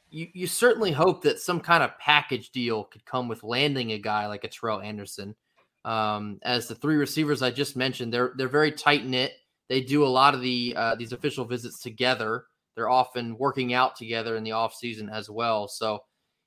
you, 0.09 0.27
you 0.33 0.47
certainly 0.47 0.91
hope 0.91 1.23
that 1.23 1.39
some 1.39 1.59
kind 1.59 1.83
of 1.83 1.97
package 1.99 2.51
deal 2.51 2.85
could 2.85 3.05
come 3.05 3.27
with 3.27 3.43
landing 3.43 3.91
a 3.91 3.99
guy 3.99 4.27
like 4.27 4.43
a 4.43 4.47
Terrell 4.47 4.81
Anderson. 4.81 5.35
Um, 5.85 6.39
as 6.43 6.67
the 6.67 6.75
three 6.75 6.95
receivers 6.95 7.41
I 7.41 7.51
just 7.51 7.75
mentioned, 7.75 8.13
they're 8.13 8.33
they're 8.37 8.47
very 8.47 8.71
tight 8.71 9.05
knit. 9.05 9.33
They 9.69 9.81
do 9.81 10.05
a 10.05 10.07
lot 10.07 10.33
of 10.33 10.41
the 10.41 10.73
uh, 10.77 10.95
these 10.95 11.11
official 11.11 11.45
visits 11.45 11.79
together. 11.79 12.45
They're 12.75 12.89
often 12.89 13.37
working 13.37 13.73
out 13.73 13.95
together 13.95 14.35
in 14.35 14.43
the 14.43 14.53
off 14.53 14.75
season 14.75 15.09
as 15.09 15.29
well. 15.29 15.67
So 15.67 15.99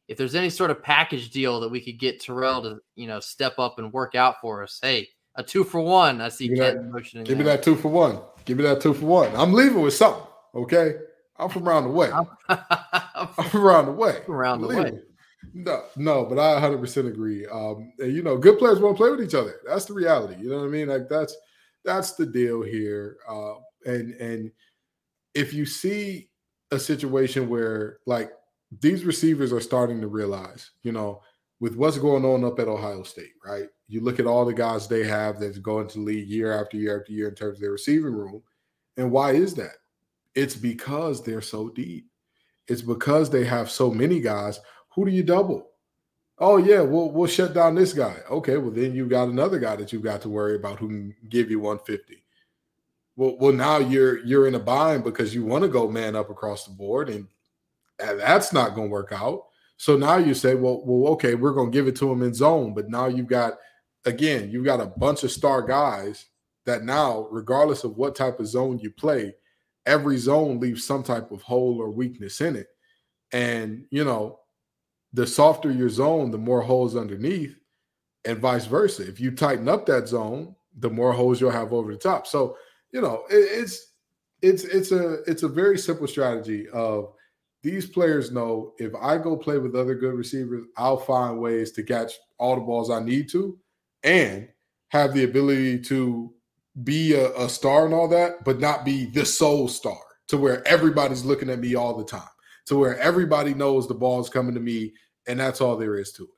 if 0.08 0.16
there's 0.16 0.34
any 0.34 0.50
sort 0.50 0.70
of 0.70 0.82
package 0.82 1.30
deal 1.30 1.60
that 1.60 1.68
we 1.68 1.80
could 1.80 1.98
get 1.98 2.20
Terrell 2.20 2.62
to 2.62 2.78
you 2.94 3.06
know 3.06 3.20
step 3.20 3.58
up 3.58 3.78
and 3.78 3.92
work 3.92 4.14
out 4.14 4.40
for 4.40 4.62
us, 4.62 4.78
hey, 4.82 5.08
a 5.34 5.42
two 5.42 5.64
for 5.64 5.80
one. 5.80 6.20
I 6.20 6.28
see 6.28 6.48
give 6.48 6.58
Ken 6.58 6.90
motioning. 6.90 7.24
Give 7.24 7.38
me 7.38 7.44
that 7.44 7.62
two 7.62 7.76
for 7.76 7.88
one. 7.88 8.20
Give 8.44 8.56
me 8.56 8.64
that 8.64 8.80
two 8.80 8.94
for 8.94 9.06
one. 9.06 9.34
I'm 9.36 9.52
leaving 9.52 9.82
with 9.82 9.94
something. 9.94 10.22
Okay, 10.54 10.94
I'm 11.36 11.50
from 11.50 11.68
around 11.68 11.84
the 11.84 11.90
way. 11.90 12.10
I'm 12.48 13.28
from 13.28 13.66
around 13.66 13.86
the 13.86 13.92
way. 13.92 14.22
Around 14.28 14.62
the 14.62 14.68
way. 14.68 14.92
No, 15.54 15.84
no, 15.96 16.24
but 16.24 16.38
I 16.38 16.60
100% 16.60 17.08
agree. 17.08 17.46
Um, 17.46 17.92
and, 17.98 18.12
you 18.14 18.22
know, 18.22 18.36
good 18.36 18.58
players 18.58 18.78
won't 18.80 18.96
play 18.96 19.10
with 19.10 19.22
each 19.22 19.34
other. 19.34 19.56
That's 19.66 19.84
the 19.84 19.94
reality. 19.94 20.40
You 20.40 20.50
know 20.50 20.58
what 20.58 20.66
I 20.66 20.68
mean? 20.68 20.88
Like 20.88 21.08
that's 21.08 21.36
that's 21.84 22.12
the 22.14 22.26
deal 22.26 22.62
here. 22.62 23.18
Uh, 23.28 23.54
and 23.84 24.14
and 24.14 24.50
if 25.34 25.52
you 25.54 25.64
see 25.64 26.30
a 26.72 26.78
situation 26.78 27.48
where 27.48 27.98
like 28.06 28.30
these 28.80 29.04
receivers 29.04 29.52
are 29.52 29.60
starting 29.60 30.00
to 30.00 30.08
realize, 30.08 30.70
you 30.82 30.92
know, 30.92 31.22
with 31.60 31.76
what's 31.76 31.98
going 31.98 32.24
on 32.24 32.44
up 32.44 32.58
at 32.58 32.68
Ohio 32.68 33.02
State, 33.02 33.32
right? 33.44 33.68
You 33.88 34.00
look 34.00 34.18
at 34.18 34.26
all 34.26 34.44
the 34.44 34.52
guys 34.52 34.88
they 34.88 35.04
have 35.04 35.38
that's 35.40 35.58
going 35.58 35.88
to 35.88 36.00
lead 36.00 36.28
year 36.28 36.52
after 36.52 36.76
year 36.76 37.00
after 37.00 37.12
year 37.12 37.28
in 37.28 37.34
terms 37.34 37.58
of 37.58 37.60
their 37.62 37.72
receiving 37.72 38.12
room. 38.12 38.42
And 38.96 39.10
why 39.10 39.32
is 39.32 39.54
that? 39.54 39.76
It's 40.34 40.56
because 40.56 41.22
they're 41.22 41.40
so 41.40 41.68
deep. 41.70 42.08
It's 42.68 42.82
because 42.82 43.30
they 43.30 43.44
have 43.44 43.70
so 43.70 43.90
many 43.90 44.20
guys 44.20 44.60
who 44.96 45.04
do 45.04 45.12
you 45.12 45.22
double? 45.22 45.68
Oh 46.38 46.56
yeah, 46.56 46.80
we'll 46.80 47.10
we'll 47.12 47.28
shut 47.28 47.54
down 47.54 47.74
this 47.74 47.92
guy. 47.92 48.16
Okay, 48.30 48.56
well 48.56 48.70
then 48.70 48.94
you've 48.94 49.10
got 49.10 49.28
another 49.28 49.58
guy 49.58 49.76
that 49.76 49.92
you've 49.92 50.02
got 50.02 50.22
to 50.22 50.28
worry 50.28 50.56
about 50.56 50.78
who 50.78 50.88
can 50.88 51.14
give 51.28 51.50
you 51.50 51.60
150. 51.60 52.24
Well, 53.14 53.36
well 53.38 53.52
now 53.52 53.78
you're 53.78 54.18
you're 54.24 54.46
in 54.46 54.54
a 54.54 54.60
bind 54.60 55.04
because 55.04 55.34
you 55.34 55.44
want 55.44 55.62
to 55.62 55.68
go 55.68 55.88
man 55.88 56.16
up 56.16 56.28
across 56.28 56.64
the 56.66 56.72
board, 56.72 57.08
and, 57.08 57.28
and 57.98 58.18
that's 58.18 58.52
not 58.52 58.74
going 58.74 58.88
to 58.88 58.92
work 58.92 59.12
out. 59.12 59.44
So 59.78 59.96
now 59.96 60.16
you 60.16 60.34
say, 60.34 60.54
well, 60.54 60.82
well, 60.84 61.12
okay, 61.12 61.34
we're 61.34 61.52
going 61.52 61.70
to 61.70 61.76
give 61.76 61.86
it 61.86 61.96
to 61.96 62.10
him 62.10 62.22
in 62.22 62.32
zone, 62.32 62.74
but 62.74 62.88
now 62.88 63.06
you've 63.06 63.28
got 63.28 63.54
again, 64.04 64.50
you've 64.50 64.64
got 64.64 64.80
a 64.80 64.86
bunch 64.86 65.24
of 65.24 65.30
star 65.30 65.62
guys 65.62 66.26
that 66.64 66.84
now, 66.84 67.28
regardless 67.30 67.84
of 67.84 67.96
what 67.96 68.14
type 68.14 68.40
of 68.40 68.46
zone 68.46 68.78
you 68.78 68.90
play, 68.90 69.34
every 69.86 70.16
zone 70.16 70.58
leaves 70.58 70.86
some 70.86 71.02
type 71.02 71.30
of 71.30 71.42
hole 71.42 71.78
or 71.80 71.90
weakness 71.90 72.40
in 72.40 72.56
it. 72.56 72.68
And 73.32 73.84
you 73.90 74.04
know, 74.04 74.40
the 75.12 75.26
softer 75.26 75.70
your 75.70 75.88
zone, 75.88 76.30
the 76.30 76.38
more 76.38 76.62
holes 76.62 76.96
underneath, 76.96 77.56
and 78.24 78.38
vice 78.38 78.66
versa. 78.66 79.06
If 79.08 79.20
you 79.20 79.30
tighten 79.30 79.68
up 79.68 79.86
that 79.86 80.08
zone, 80.08 80.54
the 80.78 80.90
more 80.90 81.12
holes 81.12 81.40
you'll 81.40 81.50
have 81.50 81.72
over 81.72 81.92
the 81.92 81.98
top. 81.98 82.26
So, 82.26 82.56
you 82.92 83.00
know, 83.00 83.24
it, 83.30 83.36
it's 83.36 83.92
it's 84.42 84.64
it's 84.64 84.92
a 84.92 85.22
it's 85.24 85.42
a 85.42 85.48
very 85.48 85.78
simple 85.78 86.06
strategy 86.06 86.68
of 86.68 87.12
these 87.62 87.86
players 87.86 88.30
know 88.30 88.74
if 88.78 88.94
I 88.94 89.18
go 89.18 89.36
play 89.36 89.58
with 89.58 89.74
other 89.74 89.94
good 89.94 90.14
receivers, 90.14 90.64
I'll 90.76 90.98
find 90.98 91.40
ways 91.40 91.72
to 91.72 91.82
catch 91.82 92.12
all 92.38 92.54
the 92.54 92.60
balls 92.60 92.90
I 92.90 93.00
need 93.00 93.28
to 93.30 93.58
and 94.02 94.48
have 94.88 95.14
the 95.14 95.24
ability 95.24 95.80
to 95.80 96.32
be 96.84 97.14
a, 97.14 97.34
a 97.36 97.48
star 97.48 97.86
and 97.86 97.94
all 97.94 98.08
that, 98.08 98.44
but 98.44 98.60
not 98.60 98.84
be 98.84 99.06
the 99.06 99.24
sole 99.24 99.66
star 99.66 99.98
to 100.28 100.36
where 100.36 100.66
everybody's 100.66 101.24
looking 101.24 101.50
at 101.50 101.58
me 101.58 101.74
all 101.74 101.96
the 101.96 102.04
time, 102.04 102.22
to 102.66 102.76
where 102.76 102.98
everybody 102.98 103.54
knows 103.54 103.88
the 103.88 103.94
ball's 103.94 104.28
coming 104.28 104.54
to 104.54 104.60
me 104.60 104.92
and 105.26 105.38
that's 105.38 105.60
all 105.60 105.76
there 105.76 105.96
is 105.96 106.12
to 106.12 106.24
it. 106.24 106.30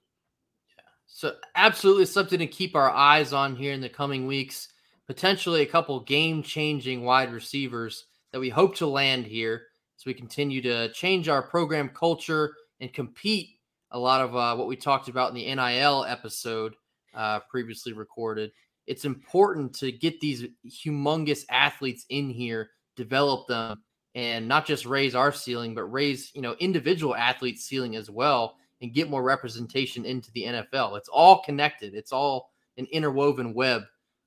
Yeah. 0.77 0.85
So 1.07 1.35
absolutely 1.55 2.07
something 2.07 2.39
to 2.39 2.47
keep 2.47 2.75
our 2.75 2.91
eyes 2.91 3.33
on 3.33 3.57
here 3.57 3.73
in 3.73 3.81
the 3.81 3.89
coming 3.89 4.27
weeks. 4.27 4.69
Potentially 5.07 5.63
a 5.63 5.67
couple 5.67 6.01
game-changing 6.01 7.03
wide 7.03 7.33
receivers 7.33 8.07
that 8.33 8.41
we 8.41 8.51
hope 8.51 8.77
to 8.77 8.87
land 8.87 9.27
here 9.27 9.63
as 9.99 10.05
we 10.05 10.13
continue 10.13 10.61
to 10.63 10.93
change 10.93 11.29
our 11.29 11.43
program 11.43 11.89
culture 11.89 12.55
and 12.81 12.93
compete. 12.93 13.49
A 13.93 13.99
lot 13.99 14.21
of 14.21 14.37
uh, 14.37 14.55
what 14.55 14.69
we 14.69 14.77
talked 14.77 15.09
about 15.09 15.31
in 15.31 15.35
the 15.35 15.55
NIL 15.55 16.05
episode 16.05 16.75
uh, 17.15 17.41
previously 17.51 17.95
recorded. 17.95 18.53
It's 18.87 19.07
important 19.07 19.75
to 19.77 19.91
get 19.91 20.21
these 20.21 20.45
humongous 20.67 21.45
athletes 21.51 22.05
in 22.11 22.29
here, 22.31 22.71
develop 22.97 23.49
them, 23.49 23.83
and 24.19 24.49
not 24.49 24.67
just 24.67 24.85
raise 24.85 25.15
our 25.15 25.31
ceiling, 25.31 25.77
but 25.77 25.85
raise 25.85 26.33
you 26.35 26.43
know 26.43 26.57
individual 26.59 27.15
athletes' 27.15 27.65
ceiling 27.65 27.95
as 27.95 28.11
well 28.11 28.57
and 28.83 28.93
get 28.93 29.09
more 29.09 29.23
representation 29.23 30.05
into 30.05 30.33
the 30.33 30.43
NFL. 30.43 30.99
It's 30.99 31.09
all 31.09 31.41
connected. 31.43 31.95
It's 31.95 32.13
all 32.13 32.51
an 32.79 32.87
interwoven 32.91 33.55
web, 33.55 33.83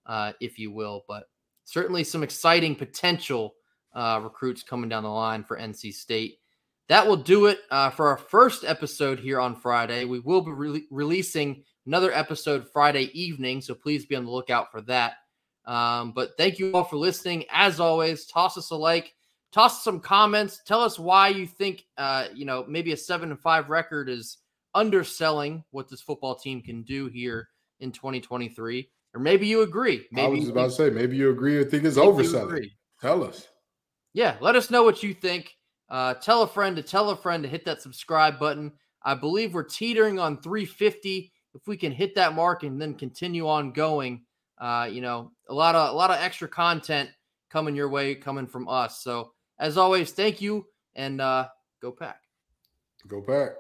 uh, 0.06 0.32
if 0.40 0.58
you 0.58 0.72
will. 0.72 1.04
But 1.10 1.26
certainly 1.66 2.06
some 2.06 2.24
exciting 2.24 2.74
potential 2.74 3.56
uh, 3.94 4.22
recruits 4.24 4.64
coming 4.64 4.90
down 4.90 5.04
the 5.04 5.10
line 5.10 5.44
for 5.44 5.58
NC 5.58 5.94
State. 5.94 6.38
That 6.88 7.06
will 7.06 7.18
do 7.18 7.48
it 7.48 7.60
uh, 7.70 7.90
for 7.90 8.08
our 8.08 8.18
first 8.18 8.64
episode 8.64 9.20
here 9.20 9.42
on 9.42 9.56
Friday. 9.58 10.06
We 10.06 10.20
will 10.20 10.42
be 10.42 10.52
re- 10.52 10.88
releasing 10.90 11.64
another 11.86 12.14
episode 12.14 12.66
Friday 12.72 13.10
evening, 13.14 13.60
so 13.60 13.74
please 13.74 14.06
be 14.06 14.16
on 14.16 14.24
the 14.24 14.32
lookout 14.32 14.72
for 14.72 14.82
that. 14.84 15.16
Um, 15.66 16.14
but 16.14 16.32
thank 16.38 16.60
you 16.60 16.72
all 16.74 16.86
for 16.86 16.96
listening. 16.96 17.44
As 17.52 17.82
always, 17.82 18.26
toss 18.26 18.58
us 18.58 18.72
a 18.72 18.76
like, 18.76 19.14
toss 19.52 19.84
some 19.84 20.00
comments, 20.00 20.62
tell 20.66 20.82
us 20.82 20.98
why 20.98 21.28
you 21.30 21.46
think 21.46 21.86
uh, 21.98 22.28
you 22.34 22.46
know 22.46 22.66
maybe 22.68 22.94
a 22.94 22.98
seven 22.98 23.32
and 23.32 23.40
five 23.40 23.70
record 23.70 24.10
is 24.10 24.38
underselling 24.74 25.64
what 25.72 25.90
this 25.90 26.02
football 26.02 26.36
team 26.36 26.62
can 26.62 26.84
do 26.84 27.08
here 27.08 27.50
in 27.80 27.92
2023, 27.92 28.90
or 29.14 29.20
maybe 29.20 29.48
you 29.48 29.62
agree. 29.62 30.08
Maybe 30.12 30.26
I 30.26 30.40
was 30.40 30.50
about 30.50 30.70
to 30.70 30.72
say 30.72 30.90
maybe 30.90 31.18
you 31.18 31.30
agree 31.30 31.58
or 31.58 31.66
think 31.66 31.84
it's 31.84 31.98
overselling. 31.98 32.70
Tell 33.00 33.24
us. 33.24 33.48
Yeah, 34.14 34.36
let 34.42 34.56
us 34.56 34.70
know 34.70 34.84
what 34.84 35.04
you 35.04 35.14
think. 35.14 35.56
Uh, 35.90 36.14
tell 36.16 36.44
a 36.44 36.48
friend 36.48 36.76
to 36.78 36.82
tell 36.82 37.10
a 37.10 37.16
friend 37.16 37.44
to 37.44 37.50
hit 37.50 37.66
that 37.66 37.82
subscribe 37.82 38.40
button. 38.40 38.72
I 39.04 39.16
believe 39.16 39.54
we're 39.54 39.64
teetering 39.64 40.20
on 40.20 40.42
350. 40.42 41.32
If 41.54 41.68
we 41.68 41.76
can 41.76 41.92
hit 41.92 42.16
that 42.16 42.34
mark 42.34 42.64
and 42.64 42.82
then 42.82 42.94
continue 42.94 43.48
on 43.48 43.74
going, 43.74 44.24
uh, 44.60 44.88
you 44.90 45.02
know, 45.02 45.32
a 45.50 45.54
lot 45.54 45.76
of 45.76 45.90
a 45.90 45.94
lot 45.94 46.12
of 46.12 46.18
extra 46.18 46.48
content 46.48 47.10
coming 47.50 47.76
your 47.76 47.90
way, 47.90 48.16
coming 48.16 48.48
from 48.48 48.70
us. 48.70 49.04
So 49.04 49.32
as 49.62 49.78
always, 49.78 50.12
thank 50.12 50.42
you 50.42 50.66
and 50.96 51.22
uh, 51.22 51.48
go 51.82 51.92
pack. 51.92 52.20
Go 53.08 53.22
back. 53.22 53.52